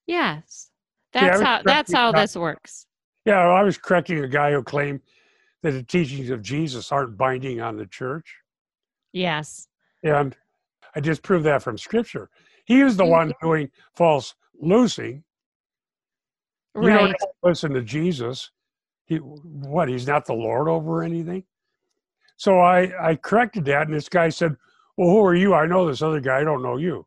Yes. 0.06 0.70
That's 1.12 1.42
how 1.42 1.62
that's 1.64 1.92
how 1.92 2.12
this 2.12 2.36
works. 2.36 2.86
Yeah, 3.26 3.40
I 3.40 3.64
was 3.64 3.78
correcting 3.78 4.24
a 4.24 4.28
guy 4.28 4.52
who 4.52 4.64
claimed 4.64 5.02
that 5.64 5.72
the 5.72 5.84
teachings 5.84 6.30
of 6.30 6.42
Jesus 6.42 6.92
aren't 6.92 7.18
binding 7.18 7.60
on 7.60 7.76
the 7.76 7.88
church. 7.88 8.36
Yes. 9.18 9.68
And 10.04 10.36
I 10.96 11.00
just 11.00 11.24
proved 11.24 11.46
that 11.46 11.64
from 11.64 11.78
scripture. 11.78 12.30
He 12.66 12.82
is 12.82 12.98
the 12.98 13.06
one 13.06 13.34
doing 13.42 13.70
false 13.96 14.36
loosing. 14.60 15.24
You 16.76 16.90
don't 16.90 17.08
have 17.08 17.18
to 17.18 17.28
listen 17.44 17.74
to 17.74 17.82
Jesus. 17.82 18.52
He 19.06 19.16
what, 19.18 19.90
he's 19.90 20.06
not 20.06 20.26
the 20.26 20.34
Lord 20.34 20.68
over 20.68 21.02
anything? 21.02 21.44
So 22.36 22.60
I, 22.60 23.10
I 23.10 23.16
corrected 23.16 23.66
that, 23.66 23.88
and 23.88 23.96
this 23.96 24.10
guy 24.10 24.30
said, 24.30 24.56
Well, 24.96 25.10
who 25.10 25.26
are 25.26 25.34
you? 25.34 25.56
I 25.56 25.66
know 25.66 25.88
this 25.88 26.02
other 26.02 26.20
guy, 26.20 26.40
I 26.40 26.44
don't 26.44 26.62
know 26.62 26.78
you. 26.78 27.06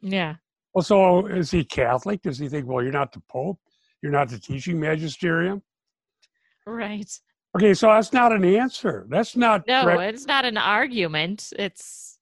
Yeah. 0.00 0.36
Well, 0.74 0.82
so 0.82 1.26
is 1.26 1.50
he 1.50 1.64
Catholic? 1.64 2.22
Does 2.22 2.38
he 2.38 2.48
think, 2.48 2.66
well, 2.66 2.82
you're 2.82 2.92
not 2.92 3.12
the 3.12 3.22
Pope? 3.28 3.58
You're 4.02 4.12
not 4.12 4.28
the 4.28 4.38
teaching 4.38 4.80
magisterium? 4.80 5.62
Right. 6.66 7.10
Okay, 7.56 7.72
so 7.74 7.86
that's 7.88 8.12
not 8.12 8.32
an 8.32 8.44
answer. 8.44 9.06
That's 9.08 9.36
not 9.36 9.66
No, 9.66 9.84
correct. 9.84 10.14
it's 10.14 10.26
not 10.26 10.44
an 10.44 10.56
argument. 10.56 11.52
It's 11.56 12.18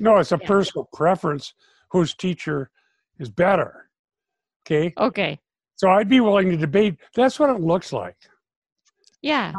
No, 0.00 0.16
it's 0.16 0.32
a 0.32 0.38
Yeah. 0.40 0.48
personal 0.48 0.88
preference 0.92 1.54
whose 1.90 2.14
teacher 2.14 2.70
is 3.18 3.30
better. 3.30 3.88
Okay, 4.66 4.92
okay. 4.98 5.38
so 5.76 5.90
I'd 5.90 6.08
be 6.08 6.18
willing 6.20 6.50
to 6.50 6.56
debate. 6.56 6.96
That's 7.14 7.38
what 7.38 7.50
it 7.50 7.60
looks 7.60 7.92
like. 7.92 8.16
Yeah. 9.22 9.52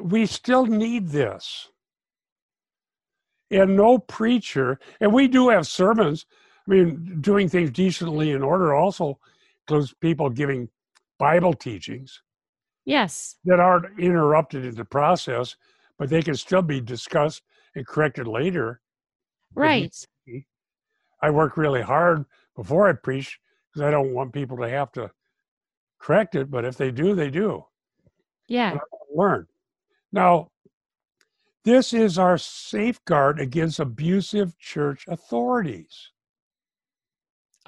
We 0.00 0.24
still 0.26 0.64
need 0.64 1.08
this. 1.08 1.70
And 3.50 3.76
no 3.76 3.98
preacher, 3.98 4.78
and 5.00 5.12
we 5.12 5.26
do 5.28 5.48
have 5.50 5.66
sermons. 5.66 6.24
I 6.66 6.70
mean, 6.70 7.20
doing 7.20 7.48
things 7.48 7.70
decently 7.72 8.30
in 8.30 8.42
order 8.42 8.72
also 8.74 9.18
includes 9.62 9.92
people 9.94 10.30
giving 10.30 10.70
Bible 11.18 11.52
teachings 11.52 12.22
Yes. 12.84 13.36
that 13.44 13.60
aren't 13.60 13.98
interrupted 14.00 14.64
in 14.64 14.74
the 14.74 14.84
process, 14.84 15.56
but 15.98 16.08
they 16.08 16.22
can 16.22 16.34
still 16.34 16.62
be 16.62 16.80
discussed 16.80 17.42
and 17.74 17.86
corrected 17.86 18.26
later. 18.26 18.80
Right. 19.54 19.94
I 21.22 21.30
work 21.30 21.56
really 21.56 21.82
hard 21.82 22.24
before 22.56 22.88
I 22.88 22.92
preach 22.92 23.38
because 23.72 23.86
I 23.86 23.90
don't 23.90 24.14
want 24.14 24.32
people 24.32 24.56
to 24.58 24.68
have 24.68 24.90
to 24.92 25.10
correct 25.98 26.34
it, 26.34 26.50
but 26.50 26.64
if 26.64 26.76
they 26.76 26.90
do, 26.90 27.14
they 27.14 27.30
do. 27.30 27.64
Yeah. 28.48 28.78
Learn. 29.14 29.46
Now, 30.12 30.50
this 31.64 31.92
is 31.92 32.18
our 32.18 32.38
safeguard 32.38 33.38
against 33.38 33.80
abusive 33.80 34.58
church 34.58 35.04
authorities. 35.06 36.10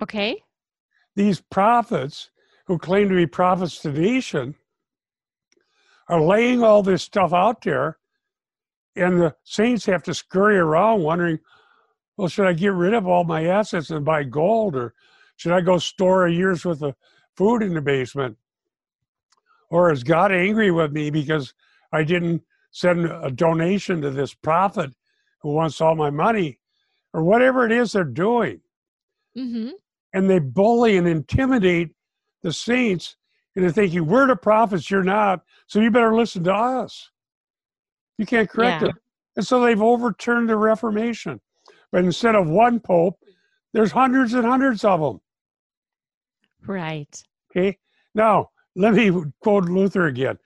Okay. 0.00 0.42
These 1.14 1.40
prophets 1.40 2.30
who 2.66 2.78
claim 2.78 3.10
to 3.10 3.14
be 3.14 3.26
prophets 3.26 3.80
to 3.80 3.90
the 3.90 4.00
nation 4.00 4.54
are 6.08 6.20
laying 6.20 6.62
all 6.62 6.82
this 6.82 7.02
stuff 7.02 7.32
out 7.32 7.62
there, 7.62 7.98
and 8.96 9.20
the 9.20 9.34
saints 9.44 9.86
have 9.86 10.02
to 10.04 10.14
scurry 10.14 10.58
around 10.58 11.02
wondering, 11.02 11.38
well, 12.16 12.28
should 12.28 12.46
I 12.46 12.52
get 12.52 12.72
rid 12.72 12.94
of 12.94 13.06
all 13.06 13.24
my 13.24 13.46
assets 13.46 13.90
and 13.90 14.04
buy 14.04 14.24
gold, 14.24 14.76
or 14.76 14.94
should 15.36 15.52
I 15.52 15.60
go 15.60 15.78
store 15.78 16.26
a 16.26 16.32
year's 16.32 16.64
worth 16.64 16.82
of 16.82 16.94
food 17.36 17.62
in 17.62 17.74
the 17.74 17.80
basement? 17.80 18.36
Or 19.70 19.90
is 19.90 20.04
God 20.04 20.32
angry 20.32 20.70
with 20.70 20.92
me 20.92 21.10
because 21.10 21.54
I 21.92 22.04
didn't 22.04 22.42
send 22.70 23.06
a 23.06 23.30
donation 23.30 24.02
to 24.02 24.10
this 24.10 24.34
prophet 24.34 24.90
who 25.40 25.52
wants 25.52 25.80
all 25.80 25.94
my 25.94 26.10
money, 26.10 26.58
or 27.14 27.22
whatever 27.22 27.64
it 27.64 27.72
is 27.72 27.92
they're 27.92 28.04
doing? 28.04 28.60
Mm-hmm. 29.36 29.70
and 30.12 30.28
they 30.28 30.38
bully 30.38 30.98
and 30.98 31.08
intimidate 31.08 31.94
the 32.42 32.52
saints 32.52 33.16
into 33.56 33.72
thinking 33.72 34.06
we're 34.06 34.26
the 34.26 34.36
prophets, 34.36 34.90
you're 34.90 35.02
not, 35.02 35.42
so 35.66 35.80
you 35.80 35.90
better 35.90 36.14
listen 36.14 36.44
to 36.44 36.52
us. 36.54 37.10
You 38.18 38.26
can't 38.26 38.48
correct 38.48 38.82
Yeah. 38.82 38.88
it. 38.88 38.94
And 39.36 39.46
so 39.46 39.60
they've 39.60 39.80
overturned 39.80 40.48
the 40.48 40.56
Reformation. 40.56 41.40
But 41.90 42.04
instead 42.04 42.34
of 42.34 42.48
one 42.48 42.80
pope, 42.80 43.18
there's 43.72 43.92
hundreds 43.92 44.34
and 44.34 44.44
hundreds 44.46 44.84
of 44.84 45.00
them. 45.00 45.20
Right. 46.66 47.22
Okay. 47.50 47.78
Now, 48.14 48.50
let 48.76 48.94
me 48.94 49.10
quote 49.40 49.64
Luther 49.64 50.06
again. 50.06 50.38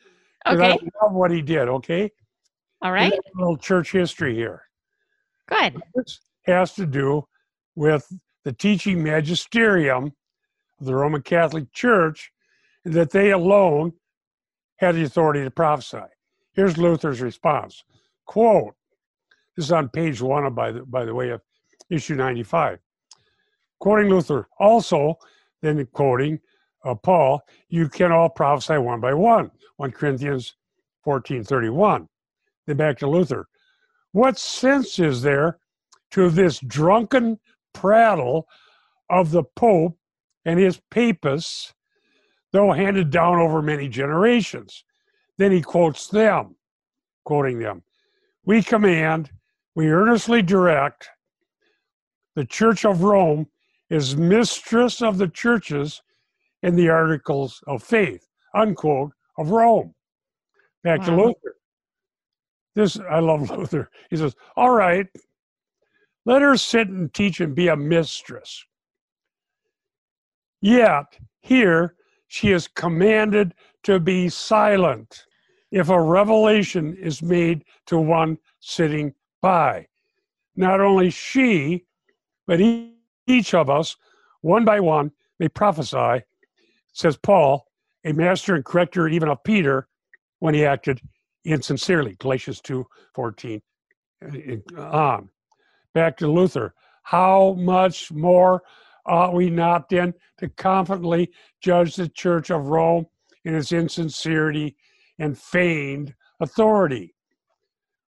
Okay. 0.46 0.72
I 0.72 0.78
love 1.02 1.12
what 1.12 1.30
he 1.30 1.42
did. 1.42 1.68
Okay. 1.68 2.10
All 2.82 2.92
right. 2.92 3.12
A 3.12 3.20
little 3.34 3.56
church 3.56 3.92
history 3.92 4.34
here. 4.34 4.62
Good. 5.48 5.80
This 5.94 6.20
has 6.46 6.74
to 6.74 6.86
do 6.86 7.26
with 7.74 8.06
the 8.44 8.52
teaching 8.52 9.02
magisterium 9.02 10.12
of 10.80 10.86
the 10.86 10.94
Roman 10.94 11.22
Catholic 11.22 11.72
Church, 11.72 12.30
and 12.86 12.94
that 12.94 13.10
they 13.10 13.32
alone 13.32 13.92
had 14.76 14.94
the 14.94 15.02
authority 15.02 15.42
to 15.42 15.50
prophesy. 15.50 15.98
Here's 16.52 16.78
Luther's 16.78 17.20
response. 17.20 17.82
Quote, 18.26 18.76
this 19.56 19.66
is 19.66 19.72
on 19.72 19.88
page 19.88 20.22
one 20.22 20.46
of, 20.46 20.54
by 20.54 20.70
the, 20.70 20.84
by 20.84 21.04
the 21.04 21.12
way, 21.12 21.30
of 21.30 21.40
issue 21.90 22.14
95. 22.14 22.78
Quoting 23.80 24.08
Luther, 24.08 24.46
also, 24.60 25.18
then 25.62 25.84
quoting 25.92 26.38
uh, 26.84 26.94
Paul, 26.94 27.42
you 27.68 27.88
can 27.88 28.12
all 28.12 28.28
prophesy 28.28 28.78
one 28.78 29.00
by 29.00 29.12
one, 29.14 29.50
1 29.78 29.90
Corinthians 29.90 30.54
14 31.02 31.42
31. 31.42 32.08
Then 32.68 32.76
back 32.76 32.98
to 32.98 33.08
Luther. 33.08 33.48
What 34.12 34.38
sense 34.38 35.00
is 35.00 35.22
there 35.22 35.58
to 36.12 36.30
this 36.30 36.60
drunken 36.60 37.40
prattle 37.74 38.46
of 39.10 39.32
the 39.32 39.42
Pope 39.42 39.98
and 40.44 40.60
his 40.60 40.80
papists, 40.90 41.74
though 42.56 42.72
handed 42.72 43.10
down 43.10 43.38
over 43.38 43.60
many 43.60 43.86
generations? 43.86 44.84
Then 45.36 45.52
he 45.52 45.60
quotes 45.60 46.08
them, 46.08 46.56
quoting 47.24 47.58
them 47.58 47.82
We 48.46 48.62
command, 48.62 49.30
we 49.74 49.88
earnestly 49.88 50.40
direct, 50.40 51.10
the 52.34 52.46
Church 52.46 52.86
of 52.86 53.02
Rome 53.02 53.46
is 53.90 54.16
mistress 54.16 55.02
of 55.02 55.18
the 55.18 55.28
churches 55.28 56.00
in 56.62 56.76
the 56.76 56.88
articles 56.88 57.62
of 57.66 57.82
faith, 57.82 58.26
unquote, 58.54 59.12
of 59.36 59.50
Rome. 59.50 59.94
Back 60.82 61.02
to 61.04 61.14
Luther. 61.14 61.56
This, 62.74 62.98
I 62.98 63.18
love 63.18 63.50
Luther. 63.58 63.90
He 64.08 64.16
says, 64.16 64.34
All 64.56 64.70
right, 64.70 65.06
let 66.24 66.40
her 66.40 66.56
sit 66.56 66.88
and 66.88 67.12
teach 67.12 67.40
and 67.40 67.54
be 67.54 67.68
a 67.68 67.76
mistress. 67.76 68.64
Yet, 70.62 71.18
here 71.40 71.96
she 72.36 72.52
is 72.52 72.68
commanded 72.68 73.54
to 73.82 73.98
be 73.98 74.28
silent. 74.28 75.24
if 75.72 75.88
a 75.88 76.00
revelation 76.00 76.94
is 76.94 77.22
made 77.22 77.64
to 77.86 77.98
one 77.98 78.38
sitting 78.60 79.12
by. 79.42 79.86
Not 80.54 80.80
only 80.80 81.10
she, 81.10 81.84
but 82.46 82.60
each 83.26 83.52
of 83.52 83.68
us, 83.68 83.96
one 84.42 84.64
by 84.64 84.78
one, 84.80 85.10
may 85.40 85.48
prophesy, 85.48 86.22
says 86.92 87.16
Paul, 87.16 87.66
a 88.04 88.12
master 88.12 88.54
and 88.54 88.64
corrector 88.64 89.08
even 89.08 89.28
of 89.28 89.42
Peter 89.42 89.88
when 90.38 90.54
he 90.54 90.64
acted 90.64 91.00
insincerely. 91.44 92.16
Galatians 92.20 92.60
2 92.60 92.86
14 93.14 93.60
uh, 94.24 94.56
uh, 94.76 94.80
on. 94.82 95.30
Back 95.94 96.16
to 96.18 96.30
Luther. 96.30 96.74
How 97.02 97.54
much 97.54 98.12
more 98.12 98.62
ought 99.06 99.34
we 99.34 99.50
not 99.50 99.88
then 99.88 100.14
to 100.38 100.48
confidently 100.48 101.30
judge 101.60 101.96
the 101.96 102.08
Church 102.08 102.50
of 102.50 102.66
Rome 102.66 103.06
in 103.44 103.54
its 103.54 103.72
insincerity 103.72 104.76
and 105.18 105.38
feigned 105.38 106.14
authority? 106.40 107.14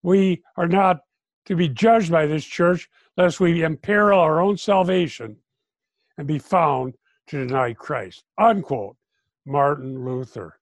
We 0.01 0.43
are 0.57 0.67
not 0.67 1.01
to 1.45 1.55
be 1.55 1.69
judged 1.69 2.11
by 2.11 2.25
this 2.25 2.45
church 2.45 2.89
lest 3.17 3.39
we 3.39 3.63
imperil 3.63 4.19
our 4.19 4.39
own 4.39 4.57
salvation 4.57 5.37
and 6.17 6.27
be 6.27 6.39
found 6.39 6.95
to 7.27 7.45
deny 7.45 7.73
Christ. 7.73 8.23
Unquote. 8.37 8.97
Martin 9.45 10.05
Luther. 10.05 10.59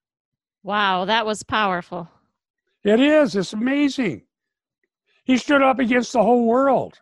Wow, 0.62 1.04
that 1.04 1.26
was 1.26 1.42
powerful. 1.42 2.08
It 2.84 3.00
is. 3.00 3.36
It's 3.36 3.52
amazing. 3.52 4.22
He 5.24 5.36
stood 5.36 5.62
up 5.62 5.78
against 5.78 6.12
the 6.12 6.22
whole 6.22 6.46
world. 6.46 6.98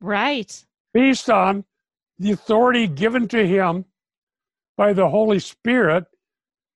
Right. 0.00 0.64
Based 0.92 1.28
on 1.28 1.64
the 2.18 2.32
authority 2.32 2.86
given 2.86 3.28
to 3.28 3.46
him 3.46 3.84
by 4.76 4.92
the 4.92 5.08
Holy 5.08 5.38
Spirit 5.38 6.04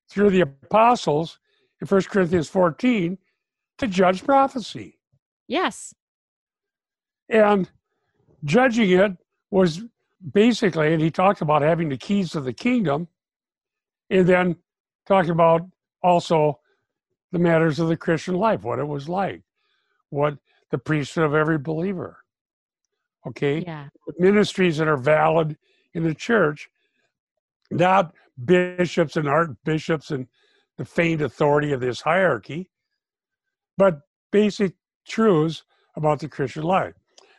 through 0.09 0.29
the 0.29 0.41
apostles 0.41 1.39
in 1.81 1.87
1 1.87 2.01
Corinthians 2.03 2.49
14 2.49 3.17
to 3.77 3.87
judge 3.87 4.23
prophecy. 4.23 4.99
Yes. 5.47 5.93
And 7.29 7.69
judging 8.43 8.89
it 8.91 9.17
was 9.51 9.81
basically, 10.31 10.93
and 10.93 11.01
he 11.01 11.11
talked 11.11 11.41
about 11.41 11.61
having 11.61 11.89
the 11.89 11.97
keys 11.97 12.35
of 12.35 12.43
the 12.43 12.53
kingdom, 12.53 13.07
and 14.09 14.27
then 14.27 14.55
talking 15.07 15.31
about 15.31 15.61
also 16.03 16.59
the 17.31 17.39
matters 17.39 17.79
of 17.79 17.87
the 17.87 17.97
Christian 17.97 18.35
life, 18.35 18.63
what 18.63 18.79
it 18.79 18.87
was 18.87 19.07
like, 19.07 19.43
what 20.09 20.37
the 20.71 20.77
priesthood 20.77 21.25
of 21.25 21.35
every 21.35 21.57
believer. 21.57 22.23
Okay? 23.27 23.59
Yeah. 23.59 23.87
Ministries 24.17 24.77
that 24.77 24.87
are 24.87 24.97
valid 24.97 25.57
in 25.93 26.03
the 26.03 26.13
church, 26.13 26.69
not 27.71 28.13
bishops 28.43 29.15
and 29.17 29.27
archbishops 29.27 30.11
and 30.11 30.27
the 30.77 30.85
feigned 30.85 31.21
authority 31.21 31.71
of 31.73 31.81
this 31.81 32.01
hierarchy, 32.01 32.69
but 33.77 34.01
basic 34.31 34.73
truths 35.07 35.63
about 35.95 36.19
the 36.19 36.29
Christian 36.29 36.63
life. 36.63 36.93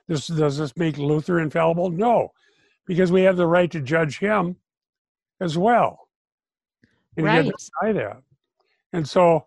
This 0.08 0.26
does 0.26 0.58
this 0.58 0.76
make 0.76 0.98
Luther 0.98 1.40
infallible? 1.40 1.90
No, 1.90 2.32
because 2.86 3.12
we 3.12 3.22
have 3.22 3.36
the 3.36 3.46
right 3.46 3.70
to 3.70 3.80
judge 3.80 4.18
him 4.18 4.56
as 5.40 5.56
well. 5.56 6.08
And 7.16 7.26
right. 7.26 7.44
deny 7.82 7.92
that. 7.92 8.22
And 8.92 9.08
so 9.08 9.46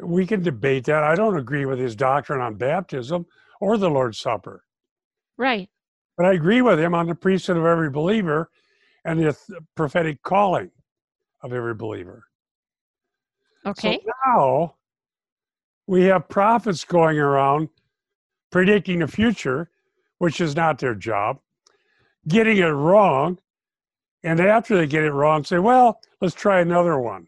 we 0.00 0.26
can 0.26 0.42
debate 0.42 0.84
that. 0.84 1.02
I 1.02 1.14
don't 1.14 1.36
agree 1.36 1.66
with 1.66 1.78
his 1.78 1.96
doctrine 1.96 2.40
on 2.40 2.54
baptism 2.54 3.26
or 3.60 3.76
the 3.76 3.90
Lord's 3.90 4.18
Supper. 4.18 4.64
Right. 5.36 5.68
But 6.16 6.26
I 6.26 6.32
agree 6.34 6.62
with 6.62 6.78
him 6.78 6.94
on 6.94 7.06
the 7.08 7.14
priesthood 7.14 7.56
of 7.56 7.64
every 7.64 7.90
believer 7.90 8.50
and 9.04 9.18
the 9.18 9.36
prophetic 9.74 10.22
calling 10.22 10.70
of 11.42 11.52
every 11.52 11.74
believer. 11.74 12.24
Okay. 13.66 14.00
So 14.02 14.12
now 14.26 14.74
we 15.86 16.04
have 16.04 16.28
prophets 16.28 16.84
going 16.84 17.18
around 17.18 17.68
predicting 18.50 19.00
the 19.00 19.08
future, 19.08 19.70
which 20.18 20.40
is 20.40 20.54
not 20.54 20.78
their 20.78 20.94
job, 20.94 21.40
getting 22.28 22.58
it 22.58 22.66
wrong, 22.66 23.38
and 24.22 24.40
after 24.40 24.76
they 24.76 24.86
get 24.86 25.02
it 25.02 25.12
wrong, 25.12 25.44
say, 25.44 25.58
well, 25.58 26.00
let's 26.20 26.34
try 26.34 26.60
another 26.60 26.98
one. 26.98 27.26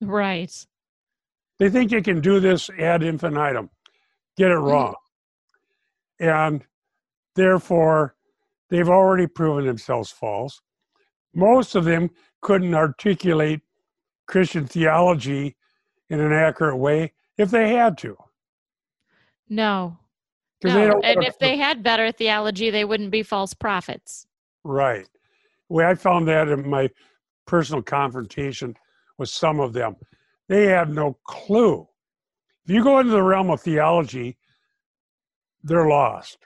Right. 0.00 0.52
They 1.58 1.70
think 1.70 1.90
they 1.90 2.02
can 2.02 2.20
do 2.20 2.40
this 2.40 2.68
ad 2.70 3.02
infinitum, 3.02 3.70
get 4.36 4.50
it 4.50 4.54
Mm-hmm. 4.54 4.66
wrong. 4.66 4.94
And 6.18 6.64
therefore, 7.36 8.16
they've 8.68 8.88
already 8.88 9.28
proven 9.28 9.66
themselves 9.66 10.10
false. 10.10 10.60
Most 11.34 11.76
of 11.76 11.84
them 11.84 12.10
couldn't 12.40 12.74
articulate 12.74 13.60
Christian 14.26 14.66
theology 14.66 15.56
in 16.10 16.20
an 16.20 16.32
accurate 16.32 16.78
way 16.78 17.12
if 17.38 17.50
they 17.50 17.70
had 17.70 17.96
to. 17.98 18.16
No. 19.48 19.98
No. 20.64 21.00
And 21.04 21.22
if 21.22 21.38
they 21.38 21.56
had 21.56 21.82
better 21.82 22.10
theology, 22.10 22.70
they 22.70 22.84
wouldn't 22.84 23.10
be 23.10 23.22
false 23.22 23.54
prophets. 23.54 24.26
Right. 24.64 25.08
Well, 25.68 25.88
I 25.88 25.94
found 25.94 26.26
that 26.28 26.48
in 26.48 26.68
my 26.68 26.90
personal 27.46 27.82
confrontation 27.82 28.74
with 29.18 29.28
some 29.28 29.60
of 29.60 29.72
them. 29.72 29.96
They 30.48 30.66
have 30.66 30.90
no 30.90 31.18
clue. 31.24 31.86
If 32.64 32.70
you 32.70 32.82
go 32.82 32.98
into 32.98 33.12
the 33.12 33.22
realm 33.22 33.50
of 33.50 33.60
theology, 33.60 34.36
they're 35.62 35.88
lost. 35.88 36.45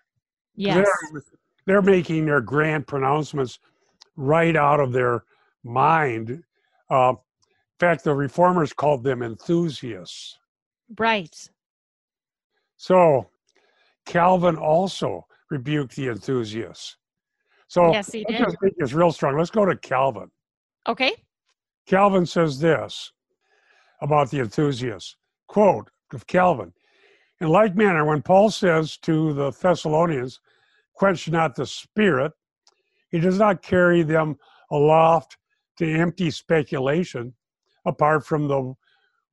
Yes. 0.61 0.87
They're, 1.13 1.23
they're 1.65 1.83
making 1.83 2.27
their 2.27 2.43
grand 2.43 2.87
pronouncements 2.87 3.59
right 4.17 4.55
out 4.55 4.79
of 4.79 4.93
their 4.93 5.25
mind. 5.65 6.43
Uh, 6.91 7.15
in 7.15 7.79
fact, 7.79 8.05
the 8.05 8.15
reformers 8.15 8.75
called 8.75 9.03
them 9.03 9.23
enthusiasts. 9.23 10.39
Right. 10.99 11.35
So 12.77 13.31
Calvin 14.05 14.57
also 14.57 15.27
rebuked 15.51 15.97
the 15.97 16.09
enthusiasts. 16.09 16.97
So 17.69 17.93
Yes, 17.93 18.13
he 18.13 18.25
did. 18.25 18.45
this 18.77 18.93
real 18.93 19.13
strong. 19.13 19.39
Let's 19.39 19.51
go 19.51 19.65
to 19.65 19.77
Calvin. 19.77 20.31
Okay. 20.87 21.13
Calvin 21.87 22.27
says 22.27 22.59
this 22.59 23.13
about 24.03 24.31
the 24.31 24.41
enthusiasts. 24.41 25.17
Quote 25.49 25.91
of 26.13 26.27
Calvin 26.27 26.73
In 27.41 27.49
like 27.49 27.75
manner, 27.77 28.05
when 28.05 28.21
Paul 28.21 28.51
says 28.51 28.99
to 28.99 29.33
the 29.33 29.53
Thessalonians, 29.53 30.41
quench 31.01 31.31
not 31.31 31.55
the 31.55 31.65
spirit, 31.65 32.31
he 33.11 33.19
does 33.19 33.39
not 33.39 33.63
carry 33.63 34.03
them 34.03 34.37
aloft 34.71 35.39
to 35.79 35.91
empty 35.91 36.31
speculation 36.31 37.33
apart 37.87 38.27
from 38.27 38.47
the 38.47 38.75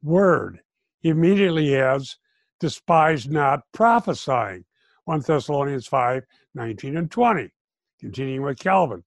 word. 0.02 0.62
He 1.02 1.10
immediately 1.10 1.76
adds, 1.76 2.20
despise 2.62 3.28
not 3.28 3.64
prophesying. 3.74 4.64
1 5.04 5.20
Thessalonians 5.28 5.88
5 5.88 6.24
19 6.56 6.96
and 6.96 7.12
20. 7.12 7.50
Continuing 8.00 8.44
with 8.44 8.60
Calvin. 8.60 9.04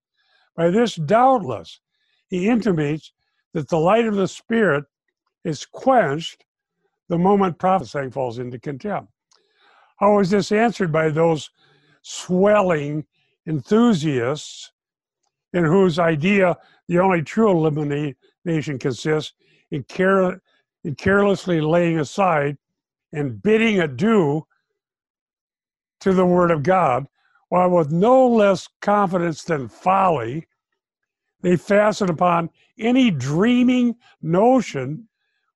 By 0.55 0.69
this, 0.69 0.95
doubtless, 0.95 1.79
he 2.27 2.47
intimates 2.47 3.11
that 3.55 3.69
the 3.69 3.79
light 3.79 4.05
of 4.05 4.15
the 4.15 4.27
Spirit 4.27 4.85
is 5.43 5.65
quenched 5.65 6.45
the 7.09 7.17
moment 7.17 7.57
prophesying 7.57 8.11
falls 8.11 8.37
into 8.37 8.59
contempt. 8.59 9.11
How 9.97 10.19
is 10.19 10.29
this 10.29 10.51
answered 10.51 10.91
by 10.91 11.09
those 11.09 11.49
swelling 12.01 13.05
enthusiasts 13.47 14.71
in 15.53 15.63
whose 15.63 15.99
idea 15.99 16.57
the 16.87 16.99
only 16.99 17.21
true 17.21 17.51
illumination 17.51 18.79
consists 18.79 19.33
in, 19.71 19.83
care, 19.83 20.41
in 20.83 20.95
carelessly 20.95 21.61
laying 21.61 21.99
aside 21.99 22.57
and 23.13 23.41
bidding 23.41 23.79
adieu 23.79 24.45
to 25.99 26.13
the 26.13 26.25
Word 26.25 26.51
of 26.51 26.63
God, 26.63 27.07
while 27.49 27.69
with 27.69 27.91
no 27.91 28.27
less 28.27 28.67
confidence 28.81 29.43
than 29.43 29.67
folly, 29.67 30.47
they 31.41 31.57
fasten 31.57 32.09
upon 32.09 32.49
any 32.79 33.11
dreaming 33.11 33.95
notion 34.21 35.07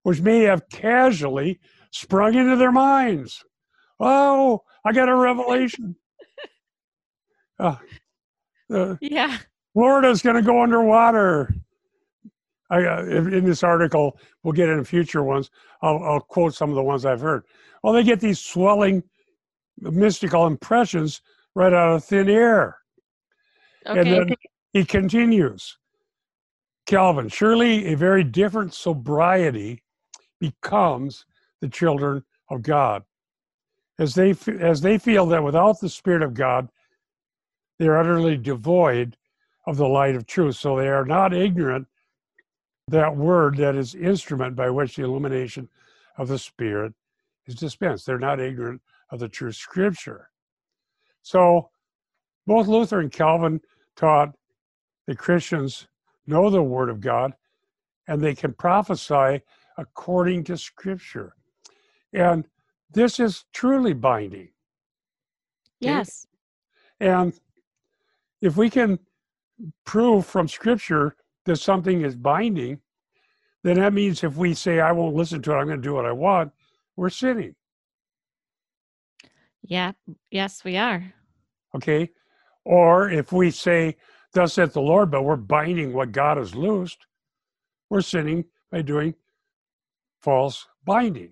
which 0.04 0.22
may 0.22 0.42
have 0.42 0.70
casually 0.70 1.60
sprung 1.92 2.36
into 2.36 2.56
their 2.56 2.72
minds. 2.72 3.44
Oh, 4.00 4.64
I 4.84 4.92
got 4.92 5.10
a 5.10 5.16
revelation. 5.16 5.96
Uh, 7.60 7.78
the 8.70 8.98
Yeah. 9.02 9.38
Florida's 9.74 10.22
going 10.22 10.36
to 10.36 10.42
go 10.42 10.62
underwater. 10.62 11.54
I, 12.70 12.84
uh, 12.84 13.04
in 13.04 13.34
in 13.34 13.46
this 13.46 13.64
article, 13.64 14.18
we'll 14.44 14.54
get 14.54 14.70
in 14.70 14.84
future 14.84 15.22
ones. 15.24 15.52
I'll, 15.82 16.02
I'll 16.04 16.20
quote 16.20 16.56
some 16.56 16.70
of 16.70 16.76
the 16.76 16.84
ones 16.84 17.06
I've 17.06 17.22
heard. 17.22 17.44
Well, 17.84 17.94
they 17.94 18.04
get 18.04 18.20
these 18.20 18.40
swelling 18.40 19.04
mystical 19.78 20.48
impressions 20.48 21.22
right 21.54 21.74
out 21.74 21.96
of 21.96 22.04
thin 22.04 22.30
air. 22.30 22.78
Okay. 23.86 24.00
And 24.00 24.12
then 24.12 24.36
he 24.74 24.84
continues 24.84 25.78
Calvin, 26.86 27.30
surely 27.30 27.88
a 27.94 27.98
very 27.98 28.24
different 28.24 28.74
sobriety 28.74 29.84
becomes 30.40 31.26
the 31.62 31.70
children 31.70 32.24
of 32.50 32.62
God. 32.62 33.04
As 33.98 34.14
they, 34.14 34.36
as 34.60 34.82
they 34.82 34.98
feel 34.98 35.26
that 35.28 35.44
without 35.44 35.80
the 35.80 35.90
Spirit 35.90 36.22
of 36.22 36.34
God, 36.34 36.70
they 37.78 37.88
are 37.88 37.98
utterly 37.98 38.38
devoid 38.38 39.18
of 39.68 39.78
the 39.78 39.88
light 39.88 40.16
of 40.16 40.26
truth. 40.26 40.56
So 40.56 40.78
they 40.78 40.88
are 40.88 41.06
not 41.06 41.34
ignorant 41.34 41.88
that 42.88 43.16
word 43.16 43.58
that 43.58 43.76
is 43.76 43.96
instrument 43.96 44.56
by 44.56 44.70
which 44.70 44.96
the 44.96 45.04
illumination 45.04 45.68
of 46.18 46.28
the 46.28 46.38
Spirit 46.38 46.94
is 47.48 47.56
dispensed. 47.56 48.06
They're 48.06 48.20
not 48.20 48.40
ignorant 48.40 48.82
of 49.12 49.20
the 49.20 49.28
true 49.28 49.52
Scripture. 49.52 50.30
So 51.24 51.70
both 52.46 52.68
Luther 52.68 53.00
and 53.00 53.12
Calvin 53.12 53.60
taught 53.96 54.36
that 55.08 55.18
Christians 55.18 55.88
know 56.28 56.50
the 56.50 56.62
Word 56.62 56.90
of 56.90 57.02
God 57.02 57.34
and 58.08 58.22
they 58.22 58.36
can 58.36 58.54
prophesy 58.54 59.42
according 59.78 60.44
to 60.46 60.58
Scripture. 60.58 61.36
And 62.14 62.46
this 62.92 63.20
is 63.20 63.46
truly 63.52 63.94
binding. 63.94 64.50
Yes. 65.80 66.28
And 67.00 67.34
if 68.46 68.58
we 68.58 68.70
can 68.70 69.00
prove 69.86 70.26
from 70.26 70.48
Scripture 70.48 71.16
that 71.46 71.58
something 71.58 72.02
is 72.02 72.16
binding, 72.16 72.80
then 73.64 73.80
that 73.80 73.94
means 73.94 74.24
if 74.24 74.38
we 74.38 74.54
say, 74.54 74.80
I 74.80 74.92
won't 74.92 75.16
listen 75.16 75.42
to 75.44 75.52
it, 75.52 75.56
I'm 75.56 75.68
going 75.68 75.82
to 75.82 75.88
do 75.88 75.96
what 75.96 76.06
I 76.06 76.12
want, 76.12 76.52
we're 76.96 77.10
sinning. 77.10 77.56
Yeah. 79.64 79.94
Yes, 80.30 80.64
we 80.64 80.78
are. 80.78 81.14
Okay. 81.76 82.12
Or 82.64 83.10
if 83.10 83.32
we 83.32 83.52
say, 83.52 83.98
Thus 84.34 84.54
saith 84.54 84.74
the 84.74 84.82
Lord, 84.82 85.12
but 85.12 85.24
we're 85.24 85.38
binding 85.38 85.94
what 85.94 86.12
God 86.12 86.36
has 86.38 86.54
loosed, 86.54 87.08
we're 87.90 88.02
sinning 88.02 88.44
by 88.70 88.82
doing 88.82 89.16
false 90.22 90.68
binding. 90.84 91.32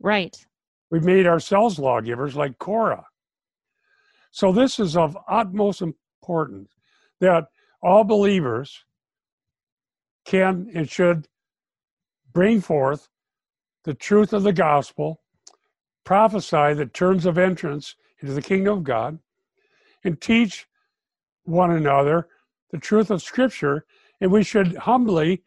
Right. 0.00 0.36
We've 0.90 1.04
made 1.04 1.26
ourselves 1.26 1.78
lawgivers 1.78 2.34
like 2.34 2.58
Korah. 2.58 3.06
So, 4.32 4.50
this 4.50 4.80
is 4.80 4.96
of 4.96 5.16
utmost 5.28 5.82
importance 6.22 6.70
that 7.20 7.46
all 7.82 8.04
believers 8.04 8.84
can 10.24 10.70
and 10.72 10.88
should 10.88 11.26
bring 12.32 12.60
forth 12.60 13.08
the 13.84 13.94
truth 13.94 14.32
of 14.32 14.44
the 14.44 14.52
gospel, 14.52 15.20
prophesy 16.04 16.74
the 16.74 16.86
terms 16.86 17.26
of 17.26 17.38
entrance 17.38 17.96
into 18.20 18.32
the 18.32 18.42
kingdom 18.42 18.78
of 18.78 18.84
God, 18.84 19.18
and 20.04 20.20
teach 20.20 20.66
one 21.44 21.72
another 21.72 22.28
the 22.70 22.78
truth 22.78 23.10
of 23.10 23.20
Scripture. 23.20 23.84
And 24.20 24.30
we 24.30 24.44
should 24.44 24.76
humbly 24.76 25.42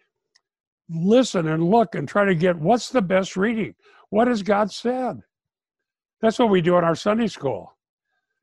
listen 0.89 1.47
and 1.47 1.63
look 1.63 1.95
and 1.95 2.07
try 2.07 2.25
to 2.25 2.35
get 2.35 2.57
what's 2.57 2.89
the 2.89 3.01
best 3.01 3.38
reading? 3.38 3.75
What 4.09 4.27
has 4.27 4.43
God 4.43 4.71
said? 4.71 5.21
That's 6.21 6.38
what 6.38 6.49
we 6.49 6.61
do 6.61 6.77
in 6.77 6.83
our 6.83 6.95
Sunday 6.95 7.27
school. 7.27 7.74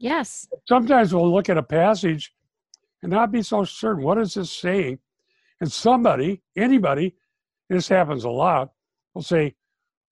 Yes. 0.02 0.48
Sometimes 0.66 1.14
we'll 1.14 1.32
look 1.32 1.48
at 1.48 1.56
a 1.56 1.62
passage 1.62 2.34
and 3.02 3.12
not 3.12 3.30
be 3.30 3.40
so 3.40 3.62
certain 3.62 4.02
what 4.02 4.18
is 4.18 4.34
this 4.34 4.50
saying. 4.50 4.98
And 5.60 5.70
somebody, 5.70 6.42
anybody, 6.56 7.14
this 7.68 7.86
happens 7.86 8.24
a 8.24 8.28
lot, 8.28 8.72
will 9.14 9.22
say, 9.22 9.54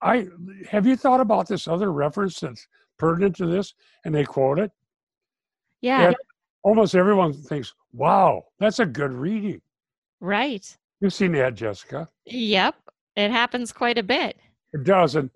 I 0.00 0.28
have 0.68 0.86
you 0.86 0.94
thought 0.94 1.20
about 1.20 1.48
this 1.48 1.66
other 1.66 1.92
reference 1.92 2.38
that's 2.38 2.68
pertinent 2.98 3.34
to 3.36 3.46
this? 3.46 3.74
And 4.04 4.14
they 4.14 4.22
quote 4.22 4.60
it. 4.60 4.70
Yeah. 5.80 6.06
And 6.06 6.16
almost 6.62 6.94
everyone 6.94 7.32
thinks, 7.32 7.74
wow, 7.92 8.44
that's 8.60 8.78
a 8.78 8.86
good 8.86 9.12
reading. 9.12 9.60
Right. 10.20 10.64
You've 11.00 11.14
seen 11.14 11.32
that, 11.32 11.56
Jessica. 11.56 12.08
Yep. 12.26 12.76
It 13.16 13.32
happens 13.32 13.72
quite 13.72 13.98
a 13.98 14.04
bit. 14.04 14.36
It 14.72 14.84
does. 14.84 15.16
And 15.16 15.30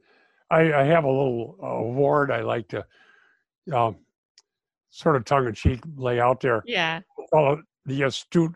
I, 0.48 0.72
I 0.72 0.84
have 0.84 1.02
a 1.02 1.10
little 1.10 1.56
award 1.60 2.30
I 2.30 2.42
like 2.42 2.68
to 2.68 2.86
um, 3.72 3.96
sort 4.94 5.16
of 5.16 5.24
tongue 5.24 5.48
in 5.48 5.54
cheek 5.54 5.80
lay 5.96 6.20
out 6.20 6.40
there. 6.40 6.62
Yeah. 6.66 7.00
It 7.32 7.58
the 7.84 8.02
Astute 8.02 8.54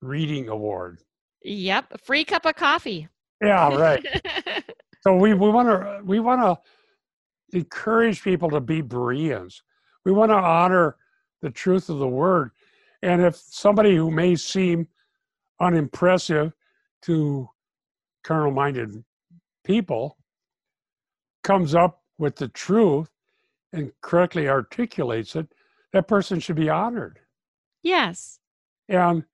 Reading 0.00 0.48
Award. 0.48 1.00
Yep. 1.42 2.00
Free 2.00 2.24
cup 2.24 2.46
of 2.46 2.54
coffee. 2.54 3.08
Yeah, 3.42 3.74
right. 3.74 4.06
so 5.00 5.16
we, 5.16 5.34
we 5.34 5.48
want 5.50 5.68
to 5.68 6.00
we 6.04 6.20
want 6.20 6.40
to 6.40 7.58
encourage 7.58 8.22
people 8.22 8.48
to 8.50 8.60
be 8.60 8.80
Bereans. 8.80 9.62
We 10.04 10.12
want 10.12 10.30
to 10.30 10.36
honor 10.36 10.96
the 11.42 11.50
truth 11.50 11.88
of 11.88 11.98
the 11.98 12.06
word. 12.06 12.52
And 13.02 13.20
if 13.20 13.34
somebody 13.34 13.96
who 13.96 14.12
may 14.12 14.36
seem 14.36 14.86
unimpressive 15.60 16.52
to 17.02 17.48
carnal 18.22 18.52
minded 18.52 19.02
people 19.64 20.16
comes 21.42 21.74
up 21.74 22.02
with 22.18 22.36
the 22.36 22.48
truth 22.48 23.08
and 23.72 23.90
correctly 24.00 24.48
articulates 24.48 25.34
it, 25.34 25.52
that 25.92 26.08
person 26.08 26.40
should 26.40 26.56
be 26.56 26.68
honored. 26.68 27.18
yes. 27.82 28.38
And 28.88 29.24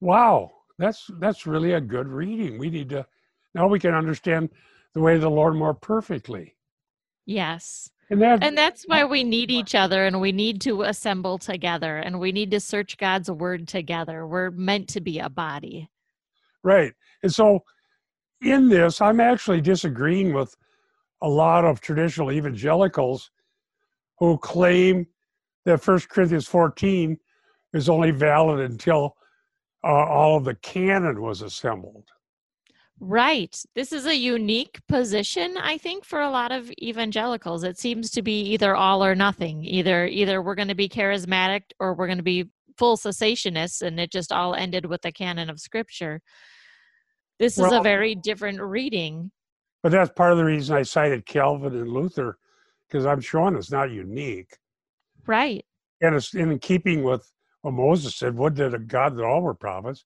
wow, 0.00 0.50
that's 0.78 1.10
that's 1.18 1.46
really 1.46 1.72
a 1.72 1.80
good 1.80 2.08
reading. 2.08 2.58
We 2.58 2.70
need 2.70 2.88
to 2.90 3.06
now 3.54 3.66
we 3.68 3.78
can 3.78 3.94
understand 3.94 4.50
the 4.94 5.00
way 5.00 5.16
of 5.16 5.20
the 5.20 5.30
Lord 5.30 5.56
more 5.56 5.74
perfectly. 5.74 6.54
Yes. 7.26 7.90
And 8.10 8.20
that 8.22 8.44
And 8.44 8.56
that's 8.56 8.84
why 8.84 9.04
we 9.04 9.24
need 9.24 9.50
each 9.50 9.74
other 9.74 10.06
and 10.06 10.20
we 10.20 10.30
need 10.30 10.60
to 10.62 10.82
assemble 10.82 11.38
together 11.38 11.96
and 11.96 12.20
we 12.20 12.32
need 12.32 12.50
to 12.52 12.60
search 12.60 12.96
God's 12.98 13.30
word 13.30 13.66
together. 13.66 14.26
We're 14.26 14.50
meant 14.50 14.88
to 14.90 15.00
be 15.00 15.18
a 15.18 15.28
body. 15.28 15.88
right. 16.62 16.92
And 17.22 17.32
so 17.32 17.60
in 18.42 18.68
this, 18.68 19.00
I'm 19.00 19.20
actually 19.20 19.60
disagreeing 19.60 20.34
with 20.34 20.54
a 21.22 21.28
lot 21.28 21.64
of 21.64 21.80
traditional 21.80 22.30
evangelicals 22.30 23.30
who 24.18 24.38
claim 24.38 25.06
that 25.64 25.82
First 25.82 26.08
Corinthians 26.08 26.46
14 26.46 27.18
is 27.72 27.88
only 27.88 28.10
valid 28.10 28.70
until 28.70 29.16
uh, 29.82 29.88
all 29.88 30.36
of 30.36 30.44
the 30.44 30.54
canon 30.54 31.20
was 31.20 31.42
assembled. 31.42 32.08
Right. 33.00 33.60
This 33.74 33.92
is 33.92 34.06
a 34.06 34.16
unique 34.16 34.80
position, 34.88 35.56
I 35.58 35.78
think, 35.78 36.04
for 36.04 36.20
a 36.20 36.30
lot 36.30 36.52
of 36.52 36.70
evangelicals. 36.80 37.64
It 37.64 37.78
seems 37.78 38.10
to 38.12 38.22
be 38.22 38.40
either 38.52 38.74
all 38.76 39.04
or 39.04 39.14
nothing. 39.14 39.64
Either 39.64 40.06
either 40.06 40.40
we're 40.40 40.54
going 40.54 40.68
to 40.68 40.76
be 40.76 40.88
charismatic 40.88 41.62
or 41.80 41.94
we're 41.94 42.06
going 42.06 42.18
to 42.18 42.24
be 42.24 42.48
full 42.78 42.96
cessationists, 42.96 43.82
and 43.82 43.98
it 43.98 44.10
just 44.12 44.32
all 44.32 44.54
ended 44.54 44.86
with 44.86 45.02
the 45.02 45.12
canon 45.12 45.50
of 45.50 45.60
scripture. 45.60 46.20
This 47.38 47.58
is 47.58 47.72
a 47.72 47.80
very 47.80 48.14
different 48.14 48.60
reading. 48.60 49.32
But 49.82 49.92
that's 49.92 50.12
part 50.12 50.32
of 50.32 50.38
the 50.38 50.44
reason 50.44 50.76
I 50.76 50.82
cited 50.82 51.26
Calvin 51.26 51.74
and 51.74 51.90
Luther, 51.90 52.38
because 52.88 53.06
I'm 53.06 53.20
showing 53.20 53.56
it's 53.56 53.72
not 53.72 53.90
unique. 53.90 54.56
Right. 55.26 55.64
And 56.00 56.14
it's 56.14 56.34
in 56.34 56.58
keeping 56.58 57.02
with 57.02 57.30
what 57.62 57.72
Moses 57.72 58.16
said, 58.16 58.36
would 58.36 58.56
that 58.56 58.74
a 58.74 58.78
God 58.78 59.16
that 59.16 59.24
all 59.24 59.40
were 59.40 59.54
prophets. 59.54 60.04